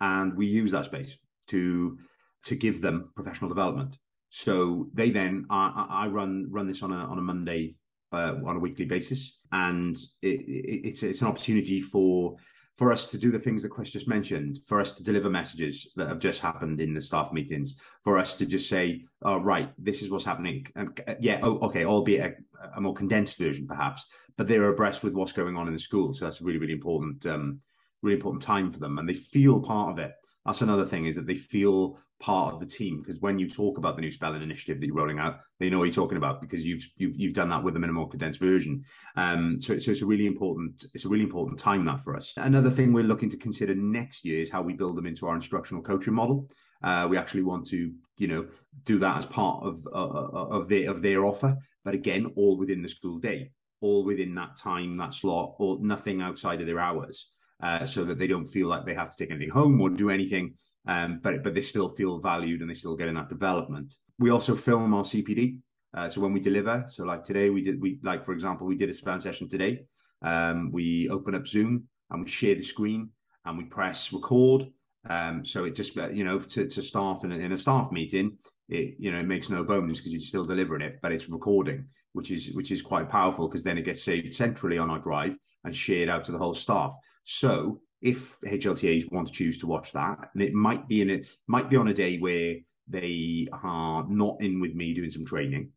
[0.00, 1.16] and we use that space
[1.48, 1.98] to
[2.44, 3.98] to give them professional development.
[4.30, 7.76] So they then I, I run run this on a on a Monday
[8.12, 12.36] uh, on a weekly basis, and it, it, it's it's an opportunity for
[12.78, 15.90] for us to do the things that Chris just mentioned, for us to deliver messages
[15.96, 19.72] that have just happened in the staff meetings, for us to just say, oh, right,
[19.76, 20.64] this is what's happening.
[20.76, 25.02] And uh, yeah, oh, okay, albeit a, a, more condensed version perhaps, but they're abreast
[25.02, 26.14] with what's going on in the school.
[26.14, 27.60] So that's a really, really important, um,
[28.00, 28.98] really important time for them.
[28.98, 30.12] And they feel part of it.
[30.48, 33.76] That's another thing is that they feel part of the team because when you talk
[33.76, 36.40] about the new spelling initiative that you're rolling out, they know what you're talking about
[36.40, 38.82] because you've you've you've done that with them in a more condensed version.
[39.14, 42.32] Um, so so it's a really important it's a really important time that for us.
[42.38, 45.36] Another thing we're looking to consider next year is how we build them into our
[45.36, 46.48] instructional coaching model.
[46.82, 48.46] Uh, we actually want to you know
[48.84, 52.56] do that as part of uh, uh of their of their offer, but again, all
[52.56, 53.50] within the school day,
[53.82, 57.32] all within that time that slot, or nothing outside of their hours.
[57.60, 60.10] Uh, so that they don't feel like they have to take anything home or do
[60.10, 60.54] anything
[60.88, 63.94] um, but but they still feel valued and they still get in that development.
[64.18, 65.58] We also film our CPD.
[65.96, 68.76] Uh, so when we deliver, so like today we did we like for example we
[68.76, 69.84] did a span session today.
[70.22, 73.10] Um, we open up Zoom and we share the screen
[73.44, 74.64] and we press record.
[75.08, 78.38] Um, so it just you know to, to staff in a, in a staff meeting,
[78.68, 81.86] it you know it makes no bones because you're still delivering it, but it's recording,
[82.12, 85.36] which is which is quite powerful because then it gets saved centrally on our drive
[85.64, 86.94] and shared out to the whole staff.
[87.24, 91.28] So if HLTAs want to choose to watch that, and it might be in it
[91.46, 95.72] might be on a day where they are not in with me doing some training,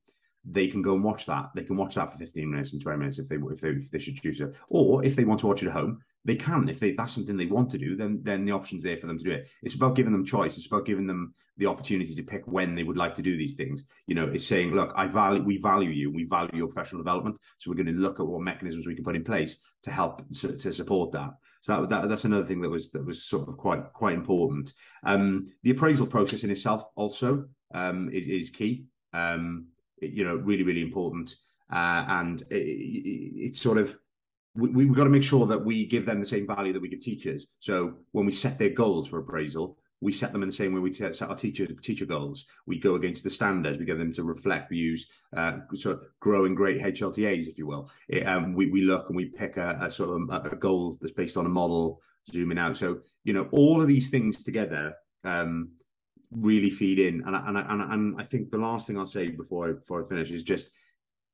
[0.46, 1.50] they can go and watch that.
[1.56, 3.92] They can watch that for 15 minutes and 20 minutes if they if they, if
[3.92, 4.56] they should choose it.
[4.70, 6.70] Or if they want to watch it at home, they can.
[6.70, 9.18] If they that's something they want to do, then then the option's there for them
[9.18, 9.50] to do it.
[9.64, 10.58] It's about giving them choice.
[10.58, 13.56] It's about giving them the opportunity to pick when they would like to do these
[13.56, 13.84] things.
[14.08, 17.40] You know, it's saying, look, I value we value you, we value your professional development.
[17.58, 20.24] So we're going to look at what mechanisms we can put in place to help
[20.42, 21.32] to, to support that.
[21.62, 24.74] So that, that, that's another thing that was that was sort of quite quite important.
[25.04, 28.86] Um, the appraisal process in itself also um, is, is key.
[29.14, 29.68] Um,
[30.00, 31.36] you know, really really important,
[31.72, 33.98] uh, and it, it, it's sort of
[34.56, 36.90] we, have got to make sure that we give them the same value that we
[36.90, 37.48] give teachers.
[37.60, 40.80] So when we set their goals for appraisal, we set them in the same way
[40.80, 42.46] we set our teacher teacher goals.
[42.66, 43.78] We go against the standards.
[43.78, 44.72] We get them to reflect.
[44.72, 45.06] We use
[45.38, 47.90] uh, sort of growing great HLTAs, if you will.
[48.10, 50.98] It, um, we we look and we pick a, a sort of a, a, goal
[51.00, 52.78] that's based on a model, zooming out.
[52.78, 55.70] So you know all of these things together um,
[56.32, 57.22] really feed in.
[57.26, 60.10] And and and and I think the last thing I'll say before I, before I
[60.10, 60.72] finish is just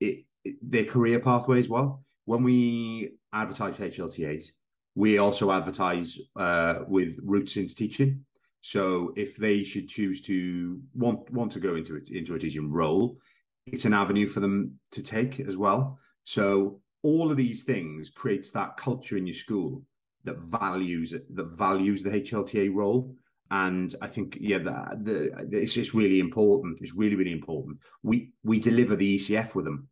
[0.01, 2.03] it, it, their career pathway as well.
[2.28, 4.48] When we advertise HLTAs,
[4.96, 8.26] we also advertise uh, with routes into teaching.
[8.60, 12.70] So if they should choose to want want to go into it into a teaching
[12.70, 13.18] role,
[13.66, 16.00] it's an avenue for them to take as well.
[16.26, 19.84] So all of these things creates that culture in your school
[20.26, 23.16] that values that values the HLTA role.
[23.52, 26.80] And I think yeah, the, the, it's just really important.
[26.82, 27.78] It's really really important.
[28.04, 29.88] We we deliver the ECF with them.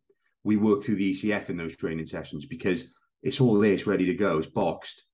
[0.46, 4.06] We work through the ECF in those training sessions because it's all there, it's ready
[4.06, 5.04] to go, it's boxed,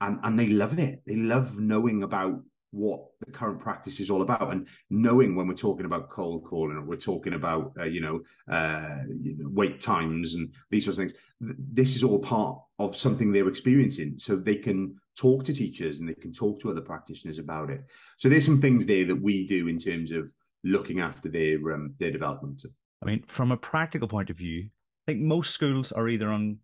[0.00, 1.02] and and they love it.
[1.06, 5.54] They love knowing about what the current practice is all about and knowing when we're
[5.54, 8.20] talking about cold calling or we're talking about uh, you know
[8.52, 8.98] uh,
[9.40, 11.14] wait times and these sorts of things.
[11.40, 14.18] This is all part of something they're experiencing.
[14.18, 17.84] So they can talk to teachers and they can talk to other practitioners about it.
[18.18, 20.30] So there's some things there that we do in terms of
[20.64, 22.64] looking after their um, their development
[23.02, 26.58] i mean from a practical point of view i think most schools are either on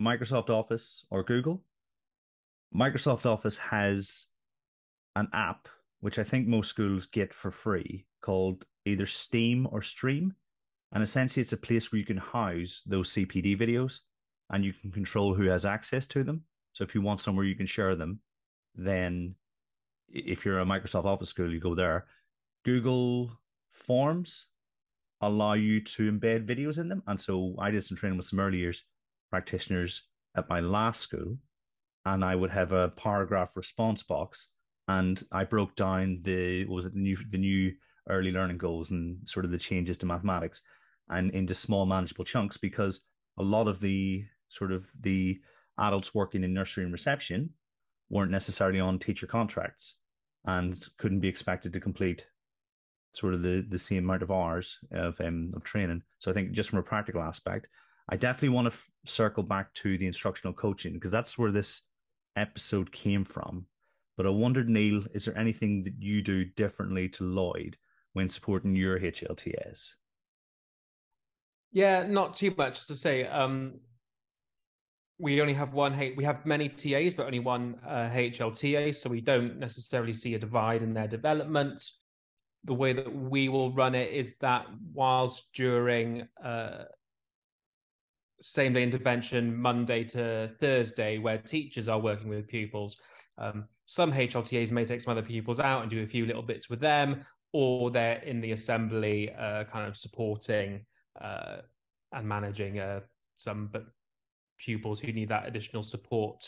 [0.00, 1.62] microsoft office or google
[2.74, 4.26] microsoft office has
[5.16, 5.68] an app
[6.00, 10.34] which I think most schools get for free called either Steam or Stream.
[10.92, 14.00] And essentially, it's a place where you can house those CPD videos
[14.50, 16.42] and you can control who has access to them.
[16.72, 18.20] So if you want somewhere you can share them,
[18.74, 19.34] then
[20.08, 22.06] if you're a Microsoft Office school, you go there.
[22.64, 23.32] Google
[23.68, 24.46] Forms
[25.20, 27.02] allow you to embed videos in them.
[27.06, 28.82] And so I did some training with some early years
[29.30, 30.04] practitioners
[30.36, 31.36] at my last school,
[32.04, 34.48] and I would have a paragraph response box
[34.88, 37.72] and I broke down the was it the new the new
[38.08, 40.62] early learning goals and sort of the changes to mathematics
[41.10, 43.02] and into small manageable chunks because
[43.38, 45.38] a lot of the sort of the
[45.78, 47.50] adults working in nursery and reception
[48.08, 49.96] weren't necessarily on teacher contracts
[50.46, 52.26] and couldn't be expected to complete
[53.18, 56.02] sort of the the same amount of hours of um, of training.
[56.18, 57.68] So I think just from a practical aspect,
[58.08, 61.82] I definitely want to f- circle back to the instructional coaching because that's where this
[62.36, 63.66] episode came from.
[64.16, 67.76] But I wondered, Neil, is there anything that you do differently to Lloyd
[68.14, 69.90] when supporting your HLTAs?
[71.72, 72.78] Yeah, not too much.
[72.78, 73.74] As to say, um,
[75.18, 75.96] we only have one.
[76.16, 80.38] We have many TAs, but only one uh, HLTA, so we don't necessarily see a
[80.38, 81.82] divide in their development.
[82.68, 86.84] The way that we will run it is that whilst during uh,
[88.42, 92.98] same day intervention, Monday to Thursday, where teachers are working with pupils,
[93.38, 96.68] um, some HLTAs may take some other pupils out and do a few little bits
[96.68, 100.84] with them, or they're in the assembly, uh, kind of supporting
[101.22, 101.62] uh,
[102.12, 103.00] and managing uh,
[103.36, 103.70] some
[104.58, 106.46] pupils who need that additional support.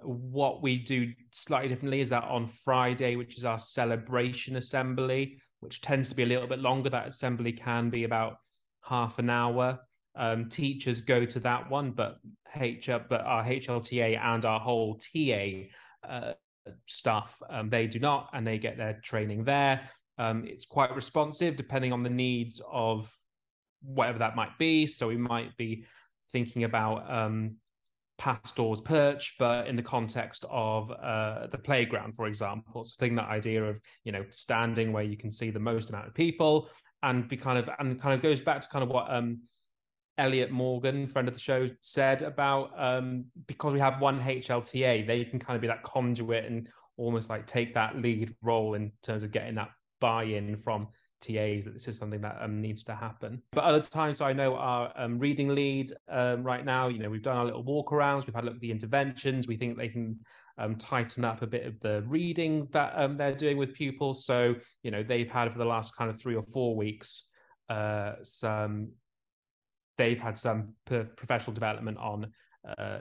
[0.00, 5.80] What we do slightly differently is that on Friday, which is our celebration assembly, which
[5.80, 8.36] tends to be a little bit longer, that assembly can be about
[8.82, 9.80] half an hour.
[10.14, 12.18] Um, teachers go to that one, but
[12.54, 15.64] H but our HLTA and our whole TA
[16.08, 16.34] uh,
[16.86, 17.42] stuff.
[17.50, 19.88] Um, they do not, and they get their training there.
[20.18, 23.12] Um, it's quite responsive depending on the needs of
[23.82, 24.86] whatever that might be.
[24.86, 25.84] So we might be
[26.30, 27.56] thinking about um,
[28.18, 32.84] Pastore's Perch, but in the context of uh, the playground, for example.
[32.84, 36.06] So taking that idea of you know standing where you can see the most amount
[36.06, 36.68] of people,
[37.02, 39.40] and be kind of and kind of goes back to kind of what um,
[40.18, 45.24] Elliot Morgan, friend of the show, said about um, because we have one HLTA, they
[45.24, 49.22] can kind of be that conduit and almost like take that lead role in terms
[49.22, 50.86] of getting that buy-in from
[51.26, 53.42] TAs that this is something that um, needs to happen.
[53.52, 57.22] But other times, I know our um, reading lead um, right now, you know, we've
[57.22, 59.48] done our little walk arounds, we've had a look at the interventions.
[59.48, 60.18] We think they can
[60.58, 64.24] um, tighten up a bit of the reading that um, they're doing with pupils.
[64.24, 67.24] So, you know, they've had for the last kind of three or four weeks
[67.68, 68.92] uh, some
[69.96, 72.26] they've had some professional development on
[72.78, 72.98] uh,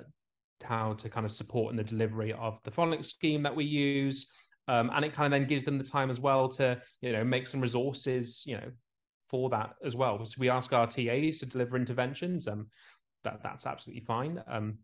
[0.64, 4.28] how to kind of support in the delivery of the phonics scheme that we use.
[4.68, 7.24] Um, and it kind of then gives them the time as well to, you know,
[7.24, 8.72] make some resources, you know,
[9.30, 10.26] for that as well.
[10.26, 12.48] So we ask our TAs to deliver interventions.
[12.48, 12.68] Um,
[13.24, 14.78] that that's absolutely fine um,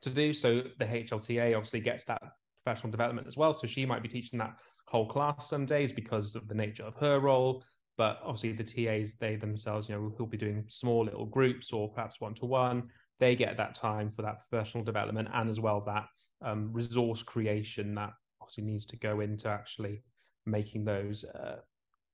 [0.00, 0.32] to do.
[0.32, 2.22] So the HLTA obviously gets that
[2.64, 3.52] professional development as well.
[3.52, 6.94] So she might be teaching that whole class some days because of the nature of
[6.96, 7.64] her role.
[7.96, 11.90] But obviously, the TAs, they themselves, you know, who'll be doing small little groups or
[11.90, 15.80] perhaps one to one, they get that time for that professional development and as well
[15.86, 16.04] that
[16.42, 18.10] um, resource creation that
[18.46, 20.02] obviously needs to go into actually
[20.46, 21.56] making those uh,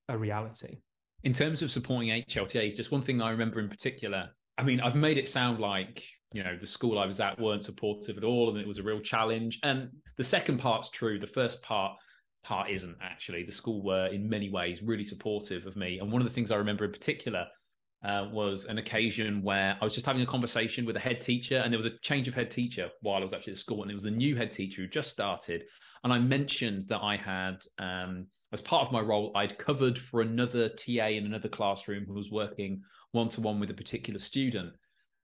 [0.09, 0.79] a reality.
[1.25, 4.31] In terms of supporting HLTAs, just one thing I remember in particular.
[4.57, 7.65] I mean, I've made it sound like you know the school I was at weren't
[7.65, 9.59] supportive at all, and it was a real challenge.
[9.63, 11.19] And the second part's true.
[11.19, 11.93] The first part
[12.43, 13.45] part isn't actually.
[13.45, 15.99] The school were in many ways really supportive of me.
[15.99, 17.47] And one of the things I remember in particular
[18.05, 21.59] uh, was an occasion where I was just having a conversation with a head teacher,
[21.59, 23.91] and there was a change of head teacher while I was actually at school, and
[23.91, 25.65] it was a new head teacher who just started.
[26.05, 30.21] And I mentioned that I had, um, as part of my role, I'd covered for
[30.21, 32.83] another TA in another classroom who was working
[33.13, 34.73] one to one with a particular student.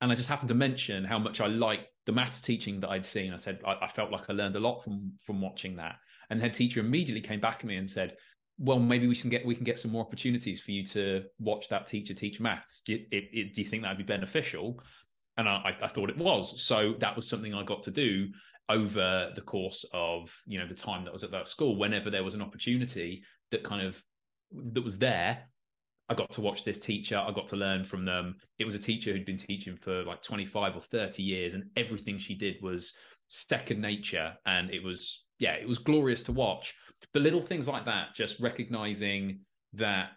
[0.01, 3.05] And I just happened to mention how much I liked the maths teaching that I'd
[3.05, 3.33] seen.
[3.33, 5.97] I said I, I felt like I learned a lot from from watching that.
[6.31, 8.17] And the head teacher immediately came back at me and said,
[8.59, 11.69] "Well, maybe we can get we can get some more opportunities for you to watch
[11.69, 12.81] that teacher teach maths.
[12.81, 14.81] Do you, it, it, do you think that'd be beneficial?"
[15.39, 16.61] and I, I thought it was.
[16.61, 18.29] So that was something I got to do
[18.69, 21.77] over the course of you know the time that I was at that school.
[21.79, 24.03] Whenever there was an opportunity that kind of
[24.53, 25.45] that was there,
[26.09, 27.17] I got to watch this teacher.
[27.17, 28.37] I got to learn from them.
[28.59, 32.19] It was a teacher who'd been teaching for like 25 or 30 years, and everything
[32.19, 32.95] she did was
[33.29, 34.35] second nature.
[34.47, 36.75] And it was, yeah, it was glorious to watch.
[37.13, 39.41] But little things like that, just recognizing
[39.75, 40.11] that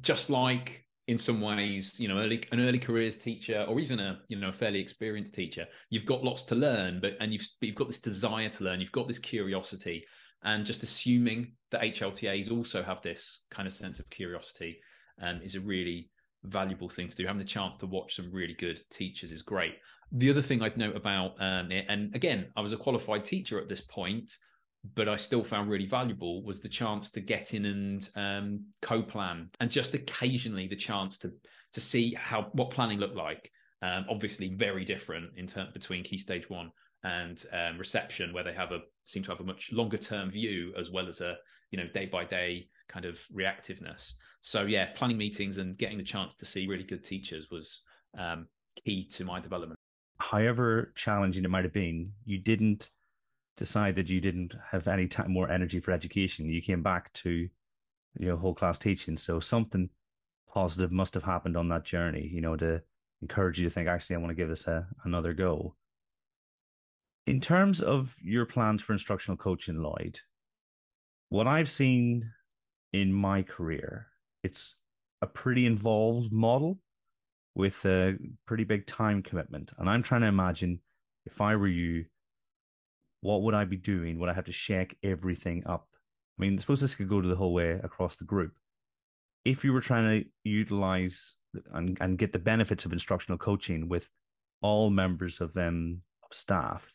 [0.00, 4.20] just like in some ways, you know, early an early careers teacher or even a
[4.28, 7.74] you know a fairly experienced teacher, you've got lots to learn, but and you've you've
[7.74, 10.04] got this desire to learn, you've got this curiosity,
[10.42, 14.78] and just assuming that HLTAs also have this kind of sense of curiosity
[15.20, 16.10] um, is a really
[16.44, 17.26] valuable thing to do.
[17.26, 19.74] Having the chance to watch some really good teachers is great.
[20.12, 23.58] The other thing I'd note about um, it, and again, I was a qualified teacher
[23.60, 24.32] at this point,
[24.94, 29.50] but I still found really valuable was the chance to get in and um, co-plan,
[29.60, 31.32] and just occasionally the chance to
[31.72, 33.50] to see how what planning looked like.
[33.82, 36.70] Um, obviously, very different in term between Key Stage One
[37.02, 40.72] and um, reception, where they have a seem to have a much longer term view
[40.78, 41.36] as well as a
[41.70, 44.12] you know day by day kind of reactiveness.
[44.46, 47.80] So yeah, planning meetings and getting the chance to see really good teachers was
[48.18, 48.46] um,
[48.84, 49.78] key to my development.
[50.18, 52.90] However challenging it might have been, you didn't
[53.56, 56.50] decide that you didn't have any time more energy for education.
[56.50, 57.48] You came back to
[58.18, 59.16] your whole class teaching.
[59.16, 59.88] So something
[60.52, 62.28] positive must have happened on that journey.
[62.30, 62.82] You know to
[63.22, 65.74] encourage you to think actually I want to give this a, another go.
[67.26, 70.20] In terms of your plans for instructional coaching, Lloyd,
[71.30, 72.30] what I've seen
[72.92, 74.08] in my career,
[74.44, 74.76] it's
[75.22, 76.78] a pretty involved model
[77.54, 78.16] with a
[78.46, 79.72] pretty big time commitment.
[79.78, 80.80] And I'm trying to imagine
[81.24, 82.04] if I were you,
[83.22, 84.18] what would I be doing?
[84.18, 85.88] Would I have to shake everything up?
[86.38, 88.52] I mean, suppose this could go to the whole way across the group.
[89.44, 91.36] If you were trying to utilize
[91.72, 94.10] and, and get the benefits of instructional coaching with
[94.60, 96.92] all members of them of staff,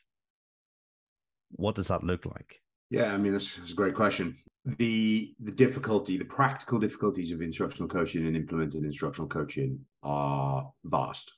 [1.52, 2.62] what does that look like?
[2.90, 4.36] Yeah, I mean that's, that's, a great question.
[4.66, 11.34] The the difficulty, the practical difficulties of instructional coaching and implementing instructional coaching are vast.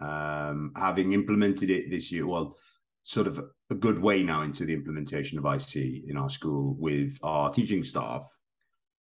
[0.00, 2.56] Um, having implemented it this year, well,
[3.02, 7.18] sort of a good way now into the implementation of IC in our school with
[7.22, 8.28] our teaching staff,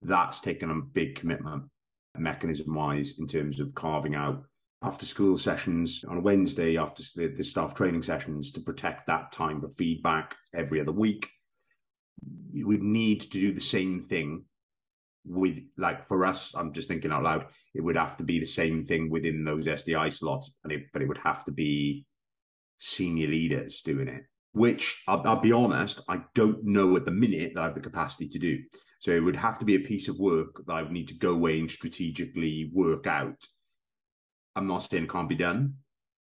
[0.02, 1.64] that's taken a big commitment
[2.18, 4.42] mechanism wise in terms of carving out
[4.82, 9.30] after school sessions on a Wednesday after the, the staff training sessions to protect that
[9.30, 11.28] time for feedback every other week.
[12.52, 14.44] You would need to do the same thing
[15.24, 18.46] with like for us, I'm just thinking out loud, it would have to be the
[18.46, 22.06] same thing within those SDI slots, but it, but it would have to be
[22.78, 27.52] senior leaders doing it, which I'll, I'll be honest, I don't know at the minute
[27.54, 28.58] that I have the capacity to do.
[29.00, 31.14] So it would have to be a piece of work that I would need to
[31.14, 33.42] go away and strategically work out
[34.56, 35.74] I'm not saying it can't be done.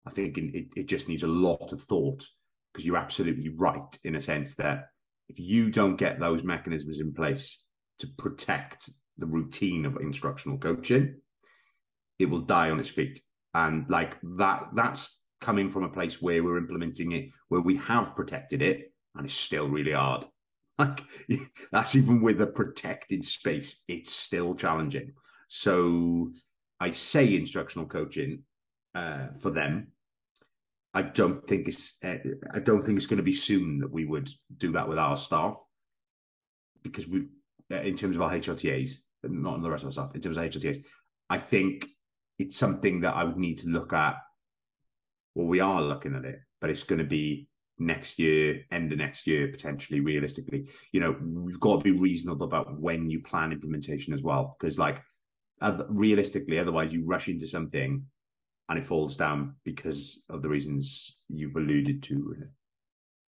[0.06, 2.24] I think it, it just needs a lot of thought
[2.72, 4.88] because you're absolutely right in a sense that
[5.30, 7.62] if you don't get those mechanisms in place
[8.00, 11.20] to protect the routine of instructional coaching,
[12.18, 13.20] it will die on its feet.
[13.54, 18.16] And like that, that's coming from a place where we're implementing it, where we have
[18.16, 20.26] protected it, and it's still really hard.
[20.80, 21.04] Like
[21.72, 25.12] that's even with a protected space, it's still challenging.
[25.48, 26.32] So
[26.80, 28.44] I say instructional coaching
[28.94, 29.88] uh, for them.
[30.92, 32.16] I don't think it's uh,
[32.52, 35.16] I don't think it's going to be soon that we would do that with our
[35.16, 35.56] staff
[36.82, 37.26] because we
[37.70, 40.14] uh, in terms of our HLTAs, not in the rest of our staff.
[40.14, 40.78] In terms of HLTAs,
[41.28, 41.86] I think
[42.38, 44.16] it's something that I would need to look at.
[45.34, 48.98] Well, we are looking at it, but it's going to be next year, end of
[48.98, 50.68] next year, potentially, realistically.
[50.92, 54.76] You know, we've got to be reasonable about when you plan implementation as well, because
[54.78, 55.00] like
[55.88, 58.04] realistically, otherwise you rush into something
[58.70, 62.36] and it falls down because of the reasons you've alluded to.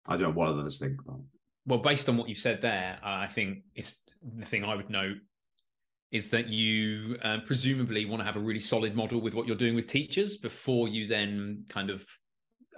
[0.07, 1.23] I don't know what others think about.
[1.67, 4.03] Well, based on what you've said there, I think it's
[4.37, 5.17] the thing I would note
[6.11, 9.57] is that you uh, presumably want to have a really solid model with what you're
[9.57, 12.05] doing with teachers before you then kind of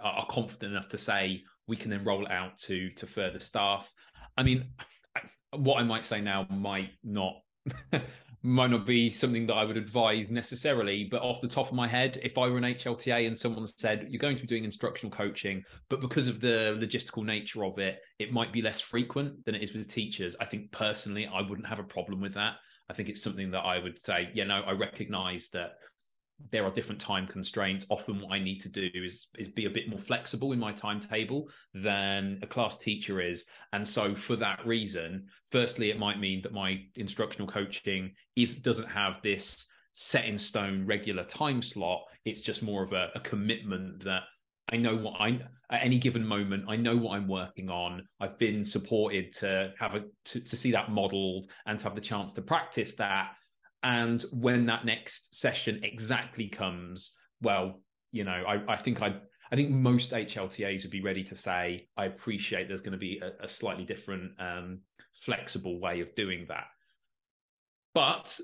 [0.01, 3.91] are confident enough to say we can then roll it out to to further staff.
[4.37, 4.67] I mean,
[5.51, 7.35] what I might say now might not
[8.45, 11.89] might not be something that I would advise necessarily, but off the top of my
[11.89, 15.11] head, if I were an HLTA and someone said you're going to be doing instructional
[15.11, 19.55] coaching, but because of the logistical nature of it, it might be less frequent than
[19.55, 20.37] it is with teachers.
[20.41, 22.57] I think personally, I wouldn't have a problem with that.
[22.91, 25.77] I think it's something that I would say, you know, I recognize that
[26.51, 27.87] there are different time constraints.
[27.89, 30.73] Often, what I need to do is is be a bit more flexible in my
[30.73, 36.43] timetable than a class teacher is, and so for that reason, firstly, it might mean
[36.43, 42.03] that my instructional coaching is doesn't have this set in stone regular time slot.
[42.25, 44.23] It's just more of a, a commitment that
[44.71, 46.65] I know what I at any given moment.
[46.69, 48.07] I know what I'm working on.
[48.21, 52.01] I've been supported to have a to, to see that modelled and to have the
[52.01, 53.33] chance to practice that.
[53.85, 59.15] And when that next session exactly comes, well, you know, I, I think I
[59.53, 63.21] I think most HLTAs would be ready to say, I appreciate there's going to be
[63.23, 64.81] a, a slightly different, um,
[65.13, 66.65] flexible way of doing that.
[67.95, 68.41] But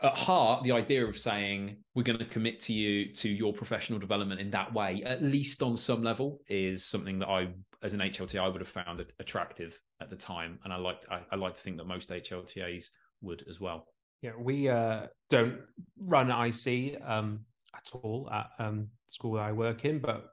[0.00, 3.98] at heart, the idea of saying we're going to commit to you to your professional
[3.98, 7.48] development in that way, at least on some level, is something that I,
[7.82, 11.20] as an HLTA, I would have found attractive at the time, and I like I,
[11.30, 12.86] I like to think that most HLTAs
[13.20, 13.86] would as well.
[14.22, 15.58] Yeah, we uh, don't
[15.98, 17.40] run IC um,
[17.74, 20.26] at all at um, school I work in, but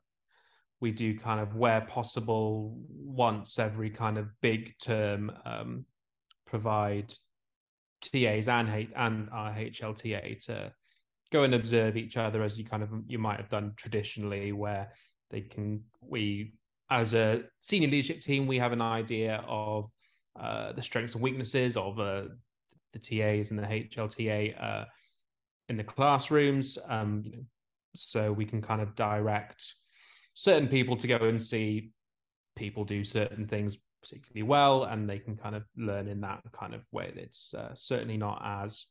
[0.80, 5.86] we do kind of where possible once every kind of big term um,
[6.46, 7.14] provide
[8.02, 10.72] TAs and H- and our HLTA to
[11.32, 14.92] go and observe each other as you kind of you might have done traditionally, where
[15.32, 16.54] they can we
[16.92, 19.90] as a senior leadership team we have an idea of
[20.40, 22.24] uh, the strengths and weaknesses of uh,
[22.94, 24.86] the TAs and the HLTA uh,
[25.70, 27.24] in the classrooms, um,
[27.96, 29.74] so we can kind of direct
[30.34, 31.92] certain people to go and see
[32.56, 36.74] people do certain things particularly well, and they can kind of learn in that kind
[36.74, 37.12] of way.
[37.16, 38.86] It's uh, certainly not as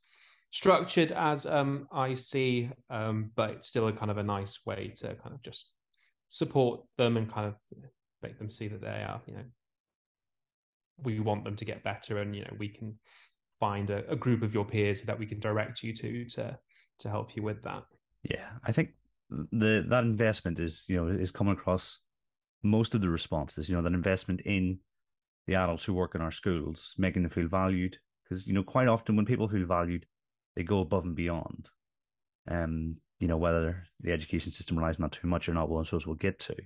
[0.51, 5.15] structured as um, see, um, but it's still a kind of a nice way to
[5.15, 5.67] kind of just
[6.29, 7.55] support them and kind of
[8.23, 9.45] make them see that they are, you know,
[11.03, 12.99] we want them to get better, and you know, we can
[13.59, 16.59] find a, a group of your peers that we can direct you to to
[17.01, 17.85] to help you with that.
[18.23, 18.91] Yeah, I think
[19.31, 22.01] the that investment is you know is coming across
[22.63, 23.69] most of the responses.
[23.69, 24.79] You know that investment in
[25.47, 27.99] the adults who work in our schools, making them feel valued.
[28.25, 30.07] Because you know quite often when people feel valued,
[30.55, 31.69] they go above and beyond.
[32.51, 35.81] Um, you know whether the education system relies on that too much or not, well,
[35.81, 36.57] I suppose we'll get to.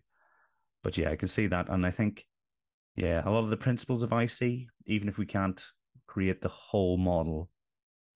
[0.82, 2.26] But yeah, I can see that, and I think
[2.96, 5.64] yeah, a lot of the principles of IC, even if we can't
[6.12, 7.48] create the whole model,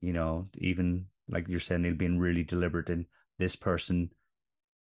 [0.03, 3.07] you know, even like you're saying, Neil, being really deliberate in
[3.39, 4.11] this person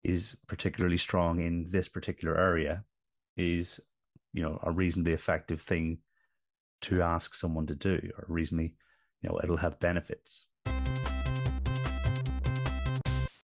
[0.03, 2.85] is particularly strong in this particular area
[3.37, 3.81] is
[4.33, 5.99] you know a reasonably effective thing
[6.81, 8.75] to ask someone to do or reasonably
[9.21, 10.49] you know it'll have benefits.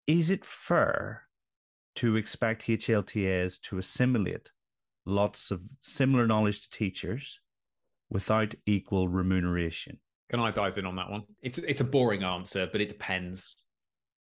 [0.07, 1.23] Is it fair
[1.97, 4.49] to expect HLTAs to assimilate
[5.05, 7.39] lots of similar knowledge to teachers
[8.11, 9.97] without equal remuneration
[10.31, 11.23] can I dive in on that one?
[11.43, 13.57] It's it's a boring answer, but it depends.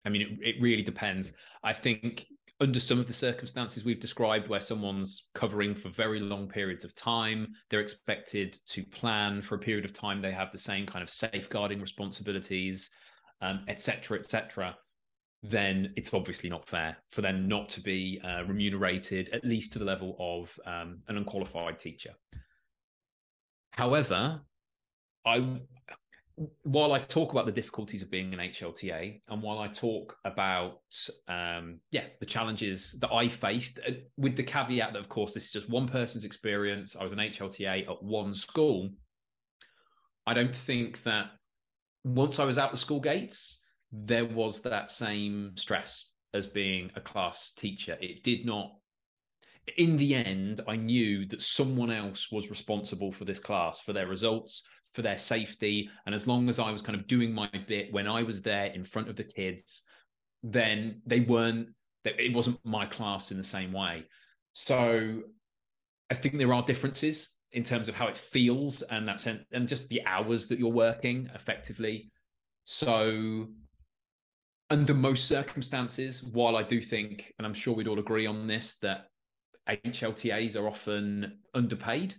[0.05, 1.33] I mean, it, it really depends.
[1.63, 2.25] I think
[2.61, 6.95] under some of the circumstances we've described, where someone's covering for very long periods of
[6.95, 10.21] time, they're expected to plan for a period of time.
[10.21, 12.89] They have the same kind of safeguarding responsibilities,
[13.67, 14.69] etc., um, etc.
[14.69, 14.75] Et
[15.43, 19.79] then it's obviously not fair for them not to be uh, remunerated at least to
[19.79, 22.11] the level of um, an unqualified teacher.
[23.77, 24.41] However,
[25.23, 25.59] I
[26.63, 30.81] while I talk about the difficulties of being an HLTA, and while I talk about
[31.27, 35.45] um, yeah the challenges that I faced, uh, with the caveat that of course this
[35.45, 36.95] is just one person's experience.
[36.95, 38.89] I was an HLTA at one school.
[40.25, 41.27] I don't think that
[42.03, 43.61] once I was out the school gates,
[43.91, 47.95] there was that same stress as being a class teacher.
[48.01, 48.71] It did not.
[49.75, 54.07] In the end, I knew that someone else was responsible for this class, for their
[54.07, 54.63] results,
[54.93, 55.89] for their safety.
[56.05, 58.67] And as long as I was kind of doing my bit when I was there
[58.67, 59.83] in front of the kids,
[60.41, 61.67] then they weren't,
[62.05, 64.05] it wasn't my class in the same way.
[64.53, 65.23] So
[66.09, 69.67] I think there are differences in terms of how it feels and that sense, and
[69.67, 72.09] just the hours that you're working effectively.
[72.63, 73.47] So
[74.69, 78.77] under most circumstances, while I do think, and I'm sure we'd all agree on this,
[78.81, 79.07] that
[79.69, 82.15] HLTAs are often underpaid.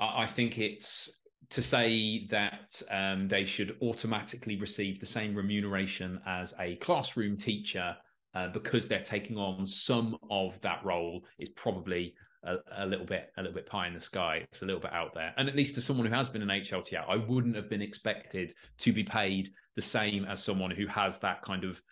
[0.00, 1.20] I think it's
[1.50, 7.96] to say that um, they should automatically receive the same remuneration as a classroom teacher
[8.34, 12.14] uh, because they're taking on some of that role is probably
[12.44, 14.46] a, a, little bit a little bit pie in the sky.
[14.50, 16.48] It's a little bit out there, and at least to someone who has been an
[16.48, 21.18] HLTA, I wouldn't have been expected to be paid the same as someone who has
[21.18, 21.82] that kind of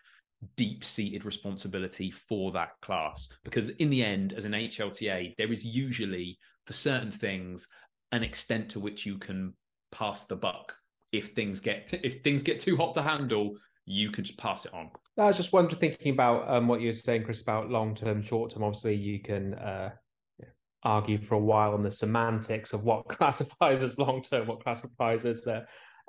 [0.57, 3.29] deep seated responsibility for that class.
[3.45, 7.67] Because in the end, as an HLTA, there is usually for certain things
[8.13, 9.53] an extent to which you can
[9.93, 10.75] pass the buck.
[11.13, 14.75] If things get if things get too hot to handle, you could just pass it
[14.75, 14.91] on.
[15.17, 18.23] I was just wondering, thinking about um, what you were saying, Chris, about long term,
[18.23, 18.63] short term.
[18.63, 19.91] Obviously, you can uh,
[20.83, 25.25] argue for a while on the semantics of what classifies as long term, what classifies
[25.25, 25.63] as uh,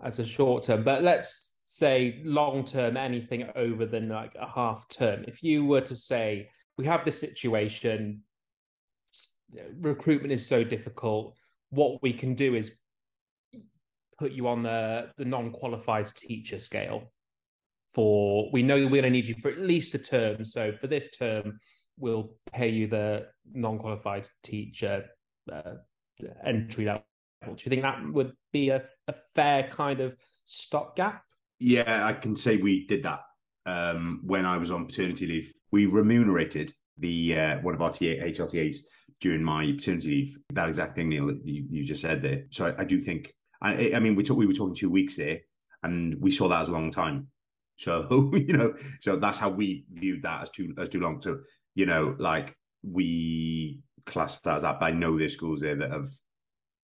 [0.04, 0.84] as a short term.
[0.84, 5.26] But let's say long term, anything over than like a half term.
[5.28, 8.22] If you were to say we have this situation,
[9.80, 11.36] recruitment is so difficult.
[11.70, 12.72] What we can do is
[14.18, 17.12] put you on the the non qualified teacher scale.
[17.94, 20.46] For we know we're going to need you for at least a term.
[20.46, 21.60] So for this term,
[21.98, 25.06] we'll pay you the non qualified teacher
[25.52, 25.76] uh,
[26.46, 27.04] entry level.
[27.46, 31.24] Do you think that would be a, a fair kind of stopgap?
[31.60, 33.22] Yeah, I can say we did that
[33.66, 35.54] um, when I was on paternity leave.
[35.72, 38.78] We remunerated the uh, one of our TA, HLTAs
[39.20, 40.38] during my paternity leave.
[40.54, 42.46] That exact thing, Neil, you, you just said there.
[42.52, 43.34] So I, I do think.
[43.62, 45.40] I, I mean, we we were talking two weeks there,
[45.84, 47.28] and we saw that as a long time.
[47.78, 51.22] So you know, so that's how we viewed that as too as too long.
[51.22, 51.40] So
[51.76, 54.80] you know, like we class that as that.
[54.80, 56.10] But I know there's schools there that have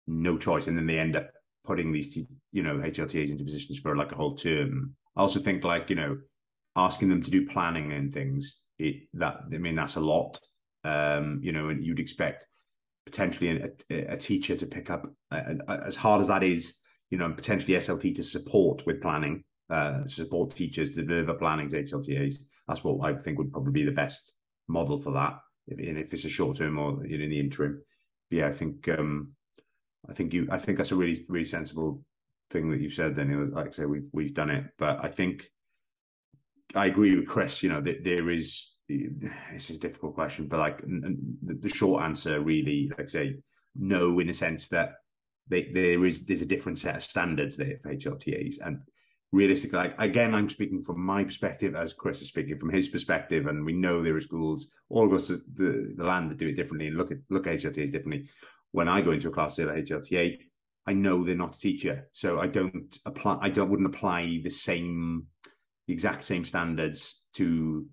[0.07, 1.31] no choice, and then they end up
[1.65, 2.17] putting these,
[2.53, 4.95] you know, HLTAs into positions for like a whole term.
[5.17, 6.19] I also think like you know,
[6.77, 8.59] asking them to do planning and things.
[8.79, 10.39] It that I mean that's a lot.
[10.85, 12.47] Um, you know, and you'd expect
[13.07, 13.61] potentially
[13.91, 16.77] a, a teacher to pick up as hard as that is.
[17.11, 21.69] You know, and potentially SLT to support with planning, uh, support teachers to deliver planning
[21.69, 22.37] to HLTAs.
[22.67, 24.33] That's what I think would probably be the best
[24.67, 25.35] model for that.
[25.67, 27.83] If, if it's a short term or in the interim,
[28.31, 29.35] but yeah, I think um,
[30.09, 32.03] I think you I think that's a really really sensible
[32.51, 33.17] thing that you've said.
[33.17, 35.51] Then, like I say, we've we've done it, but I think
[36.75, 37.63] I agree with Chris.
[37.63, 42.41] You know, that there is this is a difficult question, but like the, short answer
[42.41, 43.37] really, like I say,
[43.75, 44.97] no, in a sense that
[45.49, 48.81] they, there is there's a different set of standards there for HLTAs, and
[49.33, 53.47] realistically, like again, I'm speaking from my perspective as Chris is speaking from his perspective,
[53.47, 56.57] and we know there are schools all across the, the, the land that do it
[56.57, 58.29] differently and look at look at HLTAs differently.
[58.73, 60.39] When I go into a class at HLTA,
[60.87, 63.39] I know they're not a teacher, so I don't apply.
[63.41, 65.27] I don't wouldn't apply the same,
[65.87, 67.87] the exact same standards to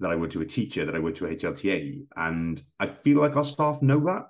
[0.00, 3.20] that I would to a teacher that I would to a HLTA, and I feel
[3.20, 4.24] like our staff know that.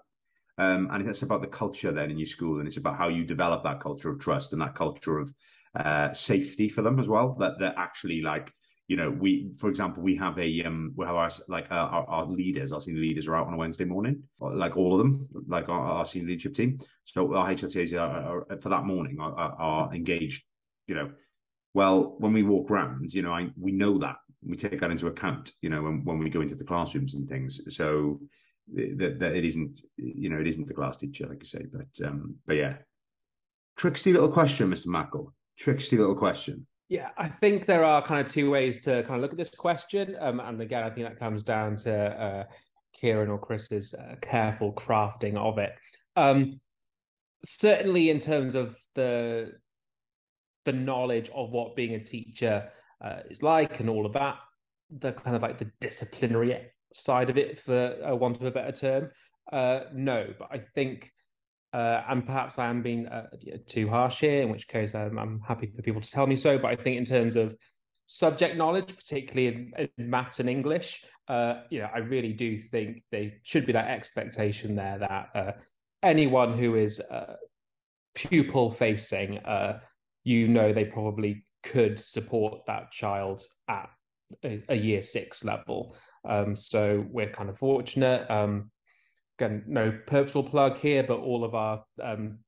[0.57, 3.25] Um, and it's about the culture then in your school, and it's about how you
[3.25, 5.33] develop that culture of trust and that culture of
[5.75, 7.35] uh, safety for them as well.
[7.39, 8.53] That they're actually like
[8.89, 12.05] you know we for example we have a um we have our like uh, our,
[12.07, 15.27] our leaders our senior leaders are out on a wednesday morning like all of them
[15.49, 16.79] like our, our senior leadership team.
[17.05, 20.45] So our hltas are, are for that morning are, are, engaged
[20.87, 21.11] you know.
[21.73, 24.17] Well when we walk around you know I, we know that.
[24.47, 27.29] We take that into account you know when, when we go into the classrooms and
[27.29, 27.61] things.
[27.75, 28.21] So
[28.75, 32.07] that, that it isn't you know it isn't the class teacher like you say but
[32.07, 32.77] um but yeah.
[33.77, 35.33] Tricksy little question mr mackle.
[35.59, 36.67] Tricksy little question.
[36.89, 39.51] Yeah, I think there are kind of two ways to kind of look at this
[39.51, 40.17] question.
[40.21, 42.45] Um, and again, I think that comes down to uh,
[42.93, 45.73] Kieran or Chris's uh, careful crafting of it.
[46.17, 46.61] Um,
[47.45, 49.53] certainly, in terms of the
[50.65, 52.71] the knowledge of what being a teacher
[53.03, 54.37] uh, is like and all of that,
[54.99, 56.59] the kind of like the disciplinary
[56.95, 59.11] side of it, for uh, want of a better term,
[59.53, 60.33] uh, no.
[60.39, 61.11] But I think
[61.75, 63.27] uh, and perhaps I am being uh,
[63.67, 66.57] too harsh here, in which case I'm, I'm, happy for people to tell me so.
[66.57, 67.57] But I think in terms of
[68.07, 73.03] subject knowledge, particularly in, in maths and English, uh, you know, I really do think
[73.11, 75.53] there should be that expectation there that uh,
[76.05, 77.35] anyone who is uh,
[78.15, 79.81] pupil facing, uh,
[80.23, 83.91] you know, they probably could support that child at
[84.45, 85.97] a, a year six level.
[86.25, 88.31] Um, so we're kind of fortunate.
[88.31, 88.71] Um,
[89.39, 92.39] again, no purposeful plug here, but all of our um,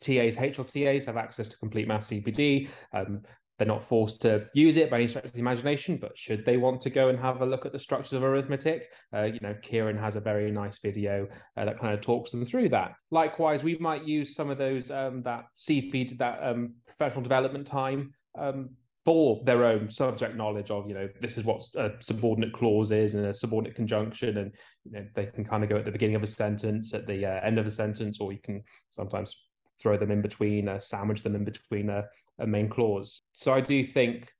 [0.00, 2.68] TAs, HLTAs have access to complete math CPD.
[2.92, 3.22] Um,
[3.58, 6.56] they're not forced to use it by any stretch of the imagination, but should they
[6.56, 9.54] want to go and have a look at the structures of arithmetic, uh, you know,
[9.62, 12.94] Kieran has a very nice video uh, that kind of talks them through that.
[13.12, 18.12] Likewise, we might use some of those um, that CP that um, professional development time
[18.36, 18.70] um,
[19.04, 23.14] for their own subject knowledge of you know this is what a subordinate clause is
[23.14, 24.52] and a subordinate conjunction and
[24.84, 27.24] you know they can kind of go at the beginning of a sentence at the
[27.26, 29.36] uh, end of a sentence or you can sometimes
[29.80, 32.04] throw them in between uh, sandwich them in between a,
[32.38, 33.20] a main clause.
[33.32, 34.32] So i do think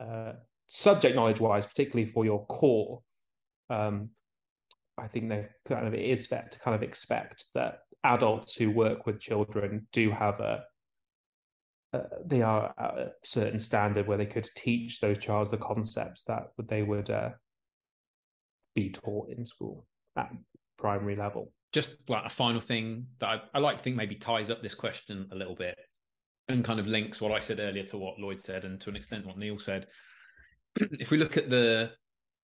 [0.00, 0.32] uh,
[0.66, 3.02] subject knowledge wise particularly for your core
[3.68, 4.08] um,
[4.96, 8.70] i think that kind of it is fair to kind of expect that adults who
[8.70, 10.64] work with children do have a
[11.92, 16.24] uh, they are at a certain standard where they could teach those childs the concepts
[16.24, 17.30] that they would uh,
[18.74, 19.86] be taught in school
[20.16, 20.30] at
[20.78, 21.52] primary level.
[21.72, 24.74] Just like a final thing that I, I like to think maybe ties up this
[24.74, 25.78] question a little bit
[26.48, 28.96] and kind of links what I said earlier to what Lloyd said and to an
[28.96, 29.86] extent what Neil said.
[30.76, 31.90] if we look at the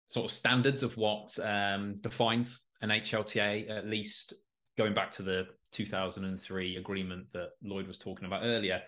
[0.08, 4.34] sort of standards of what um, defines an HLTA, at least
[4.78, 8.82] going back to the 2003 agreement that Lloyd was talking about earlier,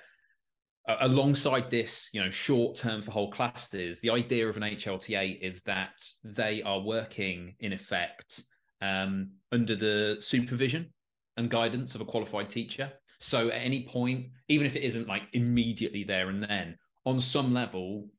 [0.88, 5.62] alongside this, you know, short term for whole classes, the idea of an HLTA is
[5.64, 8.44] that they are working in effect
[8.82, 10.92] um, under the supervision
[11.38, 12.92] and guidance of a qualified teacher.
[13.20, 17.54] So at any point, even if it isn't like immediately there and then, on some
[17.54, 18.10] level,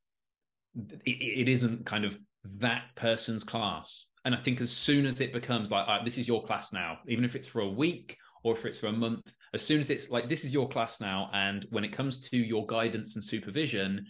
[1.04, 4.06] it, it isn't kind of that person's class.
[4.24, 6.98] And I think as soon as it becomes like, right, this is your class now,
[7.06, 9.88] even if it's for a week or if it's for a month, as soon as
[9.88, 11.30] it's like, this is your class now.
[11.32, 14.04] And when it comes to your guidance and supervision,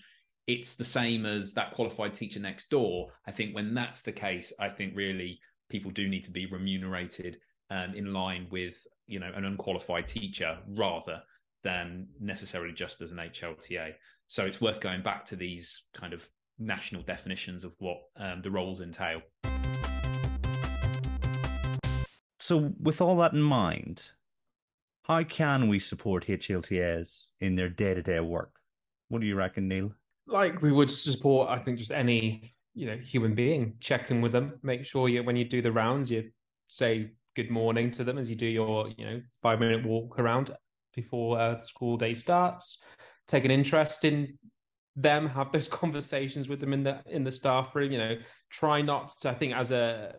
[0.46, 3.08] it's the same as that qualified teacher next door.
[3.26, 5.38] I think when that's the case, I think really
[5.68, 7.38] people do need to be remunerated
[7.70, 8.76] um, in line with
[9.06, 11.22] you know an unqualified teacher rather
[11.62, 13.92] than necessarily just as an HLTA.
[14.26, 16.26] So it's worth going back to these kind of
[16.58, 19.20] national definitions of what um, the roles entail.
[22.40, 24.10] So, with all that in mind,
[25.04, 28.50] how can we support HLTAs in their day to day work?
[29.08, 29.92] What do you reckon, Neil?
[30.26, 33.74] Like we would support, I think, just any you know human being.
[33.80, 34.58] Check in with them.
[34.62, 36.30] Make sure you when you do the rounds, you
[36.68, 40.50] say good morning to them as you do your you know five minute walk around
[40.94, 42.82] before uh, the school day starts.
[43.28, 44.38] Take an interest in
[44.96, 45.28] them.
[45.28, 47.92] Have those conversations with them in the in the staff room.
[47.92, 48.16] You know,
[48.48, 49.28] try not to.
[49.28, 50.14] I think as a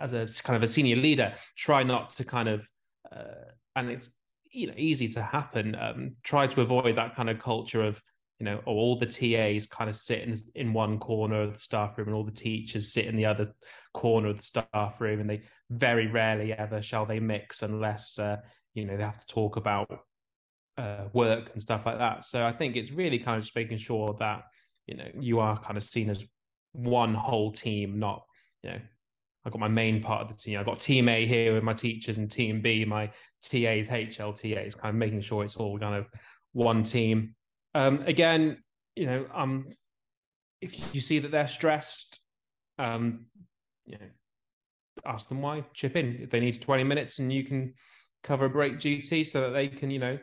[0.00, 2.66] as a kind of a senior leader, try not to kind of
[3.12, 4.10] uh, and it's
[4.50, 5.76] you know easy to happen.
[5.76, 8.00] Um, try to avoid that kind of culture of
[8.38, 11.96] you know, all the TAs kind of sit in, in one corner of the staff
[11.96, 13.52] room and all the teachers sit in the other
[13.94, 18.36] corner of the staff room, and they very rarely ever shall they mix unless uh,
[18.74, 20.00] you know they have to talk about
[20.76, 22.24] uh, work and stuff like that.
[22.24, 24.42] So I think it's really kind of just making sure that
[24.86, 26.22] you know you are kind of seen as
[26.72, 28.22] one whole team, not
[28.62, 28.80] you know
[29.46, 30.58] I've got my main part of the team.
[30.58, 33.06] I've got team A here with my teachers and team B, my
[33.40, 36.06] TAs, HLTAs, kind of making sure it's all kind of
[36.52, 37.36] one team.
[37.72, 38.58] Um, again,
[38.96, 39.66] you know, um,
[40.60, 42.18] if you see that they're stressed,
[42.80, 43.26] um,
[43.84, 44.06] you know,
[45.06, 46.18] ask them why, chip in.
[46.20, 47.72] If they need 20 minutes and you can
[48.24, 50.18] cover a break duty so that they can, you know,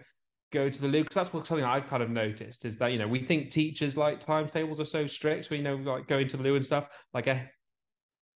[0.52, 1.04] go to the loo.
[1.04, 3.96] Because that's what something I've kind of noticed is that, you know, we think teachers
[3.96, 6.90] like timetables are so strict, we know, like going to the loo and stuff.
[7.14, 7.50] Like a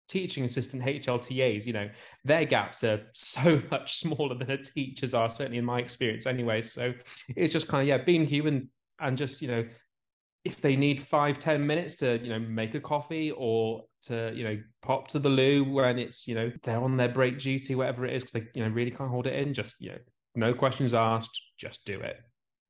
[0.08, 1.90] teaching assistant HLTAs, you know,
[2.24, 6.62] their gaps are so much smaller than a teacher's are, certainly in my experience anyway.
[6.62, 6.94] So
[7.36, 9.66] it's just kind of, yeah, being human and just, you know,
[10.46, 14.44] if they need five ten minutes to, you know, make a coffee or to, you
[14.44, 18.06] know, pop to the loo when it's, you know, they're on their break duty, whatever
[18.06, 19.98] it is, because they, you know, really can't hold it in, just, you know,
[20.36, 22.18] no questions asked, just do it.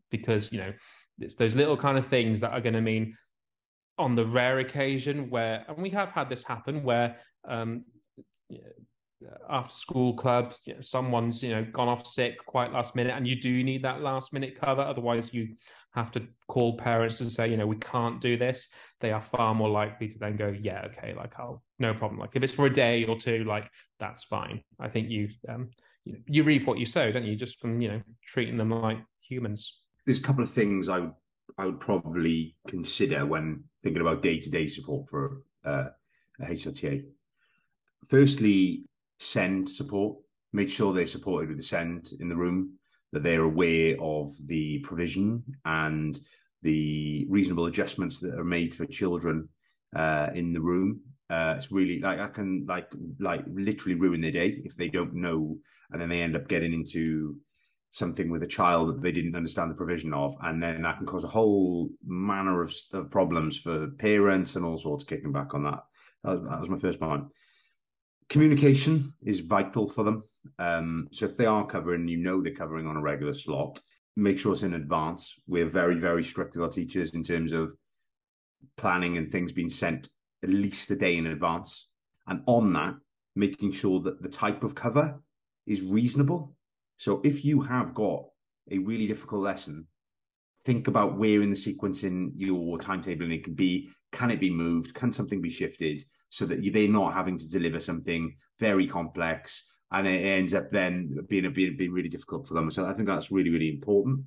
[0.09, 0.73] Because, you know,
[1.19, 3.15] it's those little kind of things that are going to mean
[3.97, 7.17] on the rare occasion where, and we have had this happen where
[7.47, 7.83] um,
[9.49, 13.63] after school club, someone's you know gone off sick quite last minute, and you do
[13.63, 14.81] need that last minute cover.
[14.81, 15.55] Otherwise, you
[15.93, 18.69] have to call parents and say, you know, we can't do this.
[18.99, 22.19] They are far more likely to then go, yeah, okay, like I'll no problem.
[22.19, 23.69] Like if it's for a day or two, like
[23.99, 24.61] that's fine.
[24.79, 25.69] I think you um,
[26.05, 27.35] you, you reap what you sow, don't you?
[27.35, 29.81] Just from you know treating them like humans.
[30.05, 31.13] There's a couple of things I would
[31.57, 35.85] I would probably consider when thinking about day to day support for uh,
[36.39, 37.03] a HLTA.
[38.09, 38.85] Firstly,
[39.19, 40.17] SEND support.
[40.53, 42.77] Make sure they're supported with the SEND in the room,
[43.11, 46.19] that they're aware of the provision and
[46.61, 49.49] the reasonable adjustments that are made for children
[49.95, 51.01] uh, in the room.
[51.29, 52.87] Uh, it's really like I can like
[53.19, 55.57] like literally ruin their day if they don't know,
[55.91, 57.35] and then they end up getting into
[57.91, 61.05] something with a child that they didn't understand the provision of, and then that can
[61.05, 65.03] cause a whole manner of, of problems for parents and all sorts.
[65.03, 65.79] Kicking back on that,
[66.23, 67.25] that was, that was my first point.
[68.29, 70.23] Communication is vital for them.
[70.59, 73.79] Um, so if they are covering, you know they're covering on a regular slot.
[74.15, 75.35] Make sure it's in advance.
[75.47, 77.73] We're very, very strict with our teachers in terms of
[78.75, 80.09] planning and things being sent
[80.43, 81.89] at least a day in advance.
[82.27, 82.95] And on that,
[83.35, 85.21] making sure that the type of cover
[85.65, 86.55] is reasonable
[86.97, 88.25] so if you have got
[88.69, 89.87] a really difficult lesson,
[90.65, 93.89] think about where in the sequence in your timetabling it can be.
[94.11, 94.93] Can it be moved?
[94.93, 100.07] Can something be shifted so that they're not having to deliver something very complex and
[100.07, 102.69] it ends up then being, being, being really difficult for them.
[102.69, 104.21] So I think that's really, really important.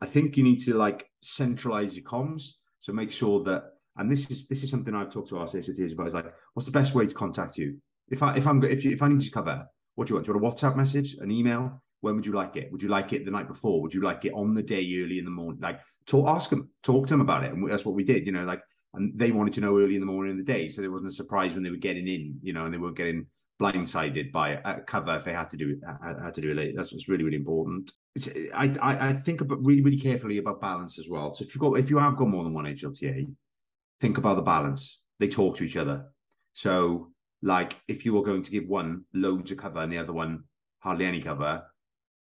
[0.00, 2.50] I think you need to like centralize your comms.
[2.80, 3.64] So make sure that,
[3.96, 6.06] and this is this is something I've talked to our CSTs about.
[6.06, 7.78] Is like, what's the best way to contact you?
[8.08, 10.26] If I if I'm if you, if I need to cover, what do you want?
[10.26, 11.82] Do you want a WhatsApp message, an email?
[12.00, 12.70] when would you like it?
[12.70, 13.82] Would you like it the night before?
[13.82, 15.60] Would you like it on the day early in the morning?
[15.60, 17.52] Like talk, ask them, talk to them about it.
[17.52, 18.62] And that's what we did, you know, like,
[18.94, 20.68] and they wanted to know early in the morning and the day.
[20.68, 22.96] So there wasn't a surprise when they were getting in, you know, and they weren't
[22.96, 23.26] getting
[23.60, 25.78] blindsided by a cover if they had to do it
[26.22, 26.76] had to do it late.
[26.76, 27.92] That's what's really really important.
[28.54, 31.32] I, I I think about really really carefully about balance as well.
[31.34, 33.26] So if you've got if you have got more than one HLTA,
[34.00, 35.00] think about the balance.
[35.18, 36.06] They talk to each other.
[36.54, 37.10] So
[37.42, 40.44] like if you were going to give one loads of cover and the other one
[40.80, 41.64] hardly any cover,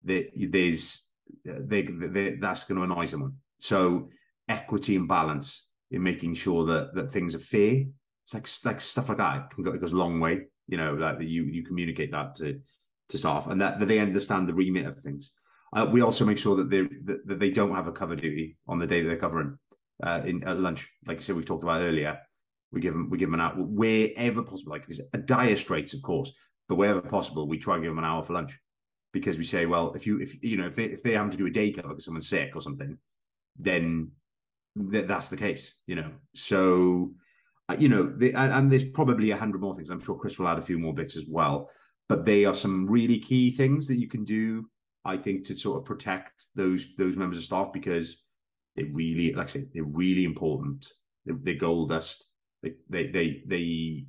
[0.03, 1.09] there's
[1.49, 3.35] uh, they, they, that's going to annoy someone.
[3.59, 4.09] So
[4.49, 7.84] equity and balance in making sure that that things are fair.
[8.24, 10.43] It's like like stuff like that can go, it goes a long way.
[10.66, 12.61] You know, like that you you communicate that to
[13.09, 15.30] to staff and that, that they understand the remit of things.
[15.72, 18.57] Uh, we also make sure that they that, that, they don't have a cover duty
[18.66, 19.59] on the day that they're covering
[20.03, 20.89] uh, in at lunch.
[21.07, 22.18] Like I said, we talked about earlier.
[22.72, 24.72] We give them we give them an hour wherever possible.
[24.72, 26.32] Like a dire straits, of course,
[26.68, 28.59] but wherever possible, we try and give them an hour for lunch
[29.12, 31.36] because we say, well, if you if you know if they if they have to
[31.36, 32.99] do a day cover because someone's sick or something,
[33.59, 34.11] then
[34.91, 35.75] th- that's the case.
[35.87, 37.12] You know, so
[37.69, 39.91] uh, you know, and, and, there's probably a hundred more things.
[39.91, 41.71] I'm sure Chris will add a few more bits as well,
[42.09, 44.69] but they are some really key things that you can do.
[45.05, 48.23] I think to sort of protect those those members of staff because
[48.77, 50.87] they really, like I say, they're really important.
[51.25, 52.27] They're, they're gold dust.
[52.62, 54.07] They they they they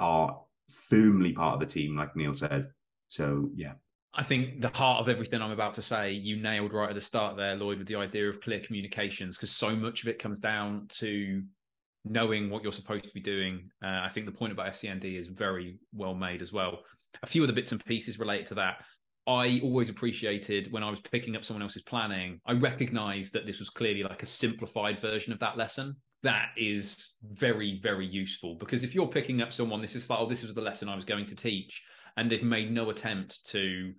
[0.00, 0.40] are
[0.70, 2.68] firmly part of the team, like Neil said.
[3.08, 3.74] So yeah,
[4.16, 7.00] I think the heart of everything I'm about to say, you nailed right at the
[7.00, 10.38] start there, Lloyd, with the idea of clear communications, because so much of it comes
[10.38, 11.42] down to
[12.04, 13.68] knowing what you're supposed to be doing.
[13.82, 16.80] Uh, I think the point about SEND is very well made as well.
[17.22, 18.84] A few of the bits and pieces related to that.
[19.26, 23.58] I always appreciated when I was picking up someone else's planning, I recognized that this
[23.58, 25.96] was clearly like a simplified version of that lesson.
[26.22, 30.28] That is very, very useful because if you're picking up someone, this is like, oh,
[30.28, 31.82] this was the lesson I was going to teach
[32.16, 33.92] and they've made no attempt to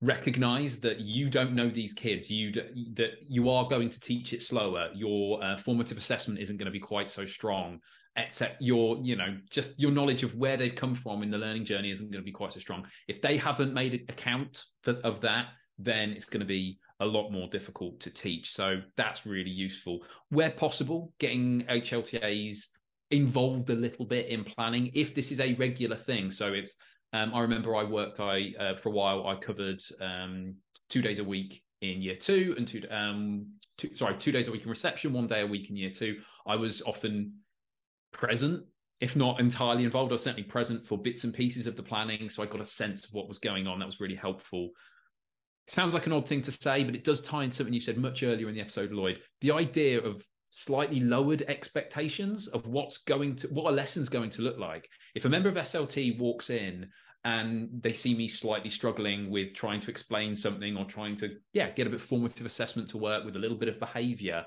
[0.00, 2.30] recognize that you don't know these kids.
[2.30, 2.52] You
[2.94, 4.90] that you are going to teach it slower.
[4.94, 7.80] Your uh, formative assessment isn't going to be quite so strong
[8.16, 11.64] except your you know just your knowledge of where they've come from in the learning
[11.64, 12.86] journey isn't going to be quite so strong.
[13.06, 15.46] If they haven't made account for, of that
[15.78, 18.52] then it's going to be a lot more difficult to teach.
[18.52, 20.00] So that's really useful.
[20.30, 22.66] Where possible getting hltas
[23.10, 26.30] involved a little bit in planning if this is a regular thing.
[26.30, 26.76] So it's
[27.12, 28.20] um, I remember I worked.
[28.20, 30.56] I uh, for a while I covered um,
[30.88, 33.46] two days a week in year two and two, um,
[33.76, 36.18] two, sorry, two days a week in reception, one day a week in year two.
[36.46, 37.34] I was often
[38.12, 38.64] present,
[39.00, 40.12] if not entirely involved.
[40.12, 42.66] I was certainly present for bits and pieces of the planning, so I got a
[42.66, 43.78] sense of what was going on.
[43.78, 44.70] That was really helpful.
[45.66, 47.98] Sounds like an odd thing to say, but it does tie in something you said
[47.98, 49.20] much earlier in the episode, Lloyd.
[49.40, 54.42] The idea of slightly lowered expectations of what's going to what a lesson's going to
[54.42, 54.88] look like.
[55.14, 56.88] If a member of SLT walks in
[57.24, 61.70] and they see me slightly struggling with trying to explain something or trying to yeah
[61.70, 64.44] get a bit formative assessment to work with a little bit of behavior,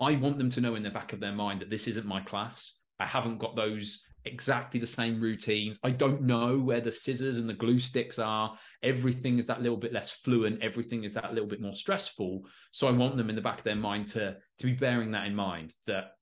[0.00, 2.20] I want them to know in the back of their mind that this isn't my
[2.20, 2.76] class.
[2.98, 5.78] I haven't got those exactly the same routines.
[5.82, 8.56] I don't know where the scissors and the glue sticks are.
[8.82, 10.62] Everything is that little bit less fluent.
[10.62, 12.42] Everything is that little bit more stressful.
[12.70, 15.26] So I want them in the back of their mind to to be bearing that
[15.26, 16.12] in mind that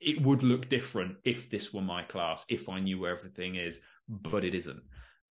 [0.00, 3.80] it would look different if this were my class, if I knew where everything is,
[4.08, 4.82] but it isn't.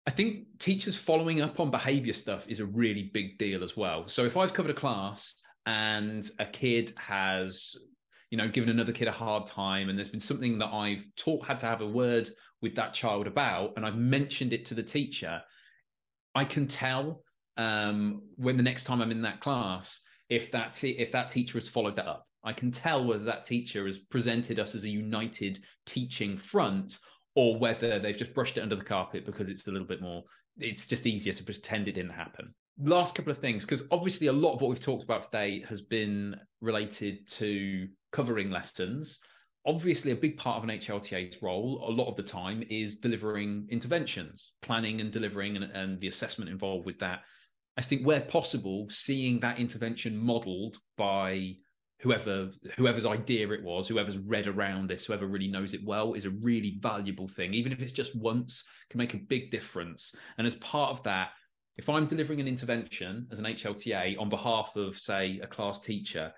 [0.05, 4.07] I think teachers following up on behavior stuff is a really big deal as well.
[4.07, 5.35] So if I've covered a class
[5.65, 7.77] and a kid has
[8.29, 11.45] you know, given another kid a hard time, and there's been something that I've taught
[11.45, 12.29] had to have a word
[12.61, 15.41] with that child about, and I've mentioned it to the teacher,
[16.35, 17.23] I can tell
[17.55, 21.67] um, when the next time I'm in that class if that if that teacher has
[21.67, 22.26] followed that up.
[22.43, 26.99] I can tell whether that teacher has presented us as a united teaching front
[27.35, 30.23] or whether they've just brushed it under the carpet because it's a little bit more
[30.59, 32.53] it's just easier to pretend it didn't happen.
[32.79, 35.81] Last couple of things because obviously a lot of what we've talked about today has
[35.81, 39.19] been related to covering lessons.
[39.65, 43.67] Obviously a big part of an HLTA's role a lot of the time is delivering
[43.69, 47.19] interventions planning and delivering and, and the assessment involved with that.
[47.77, 51.55] I think where possible seeing that intervention modeled by
[51.99, 56.25] whoever whoever's idea it was whoever's read around this whoever really knows it well is
[56.25, 60.45] a really valuable thing even if it's just once can make a big difference and
[60.45, 61.29] as part of that
[61.77, 66.33] if I'm delivering an intervention as an HLTA on behalf of, say, a class teacher,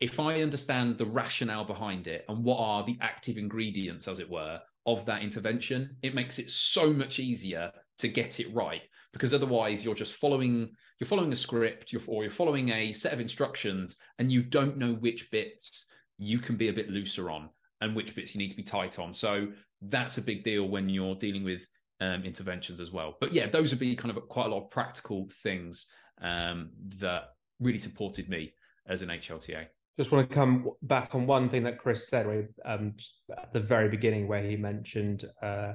[0.00, 4.28] if I understand the rationale behind it and what are the active ingredients, as it
[4.28, 8.80] were, of that intervention, it makes it so much easier to get it right.
[9.12, 10.70] Because otherwise, you're just following
[11.02, 14.76] you're following a script, you're, or you're following a set of instructions, and you don't
[14.76, 15.86] know which bits
[16.16, 17.50] you can be a bit looser on
[17.80, 19.12] and which bits you need to be tight on.
[19.12, 19.48] So
[19.80, 21.66] that's a big deal when you're dealing with
[22.00, 23.16] um, interventions as well.
[23.20, 25.88] But yeah, those would be kind of quite a lot of practical things
[26.20, 28.52] um, that really supported me
[28.86, 29.66] as an HLTA.
[29.98, 32.94] Just want to come back on one thing that Chris said um,
[33.36, 35.72] at the very beginning, where he mentioned uh,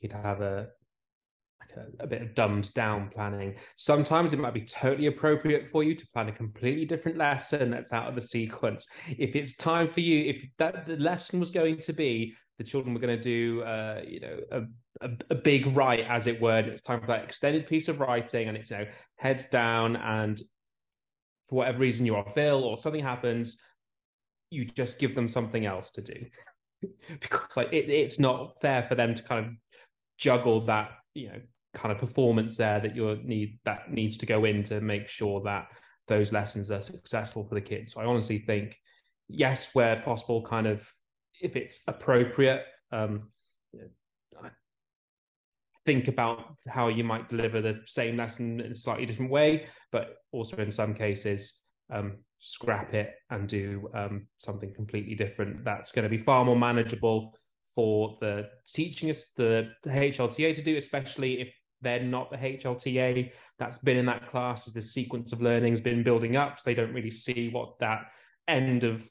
[0.00, 0.66] you'd have a
[2.00, 3.54] a, bit of dumbed down planning.
[3.76, 7.92] Sometimes it might be totally appropriate for you to plan a completely different lesson that's
[7.92, 8.86] out of the sequence.
[9.08, 12.92] If it's time for you, if that the lesson was going to be the children
[12.92, 14.62] were going to do, uh, you know, a,
[15.00, 18.00] a, a, big write, as it were, and it's time for that extended piece of
[18.00, 20.42] writing, and it's you know heads down, and
[21.48, 23.58] for whatever reason you are ill or something happens,
[24.50, 26.26] you just give them something else to do.
[27.20, 29.52] because like it, it's not fair for them to kind of
[30.16, 31.40] juggle that you know
[31.78, 35.40] kind of performance there that you need that needs to go in to make sure
[35.42, 35.68] that
[36.08, 37.92] those lessons are successful for the kids.
[37.92, 38.76] So I honestly think
[39.28, 40.90] yes, where possible, kind of
[41.40, 43.28] if it's appropriate, um,
[45.86, 50.16] think about how you might deliver the same lesson in a slightly different way, but
[50.32, 51.60] also in some cases,
[51.90, 55.64] um, scrap it and do um, something completely different.
[55.64, 57.34] That's going to be far more manageable
[57.74, 63.78] for the teaching the, the HLTA to do, especially if they're not the HLTA that's
[63.78, 66.58] been in that class as the sequence of learning has been building up.
[66.58, 68.12] So they don't really see what that
[68.48, 69.08] end of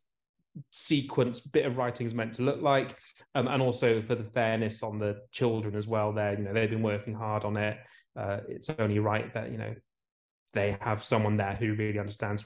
[0.72, 2.97] sequence bit of writing is meant to look like.
[3.36, 6.11] Um, and also for the fairness on the children as well.
[6.11, 7.78] There, you know, they've been working hard on it.
[8.15, 9.76] Uh, it's only right that, you know,
[10.53, 12.45] they have someone there who really understands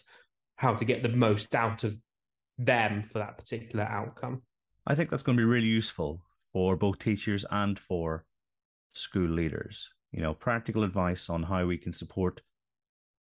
[0.55, 1.95] how to get the most out of
[2.57, 4.41] them for that particular outcome.
[4.85, 8.25] I think that's going to be really useful for both teachers and for
[8.93, 9.89] school leaders.
[10.11, 12.41] You know, practical advice on how we can support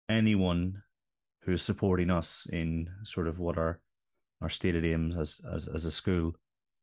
[0.08, 0.82] anyone
[1.42, 3.80] who is supporting us in sort of what our
[4.40, 6.34] our stated aims as as, as a school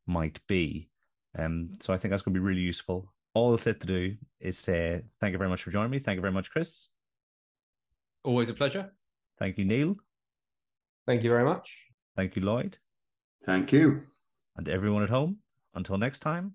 [0.06, 0.90] might be.
[1.38, 3.12] Um, so I think that's going to be really useful.
[3.34, 5.98] All that's left to do is say thank you very much for joining me.
[5.98, 6.88] Thank you very much, Chris.
[8.24, 8.92] Always a pleasure.
[9.38, 9.96] Thank you, Neil.
[11.06, 11.86] Thank you very much.
[12.16, 12.78] Thank you, Lloyd.
[13.44, 14.02] Thank you.
[14.56, 15.38] And everyone at home,
[15.74, 16.54] until next time,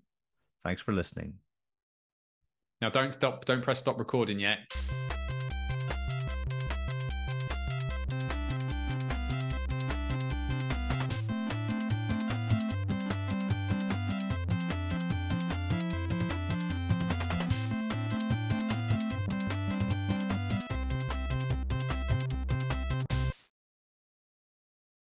[0.64, 1.41] thanks for listening.
[2.82, 4.58] Now don't stop don't press stop recording yet.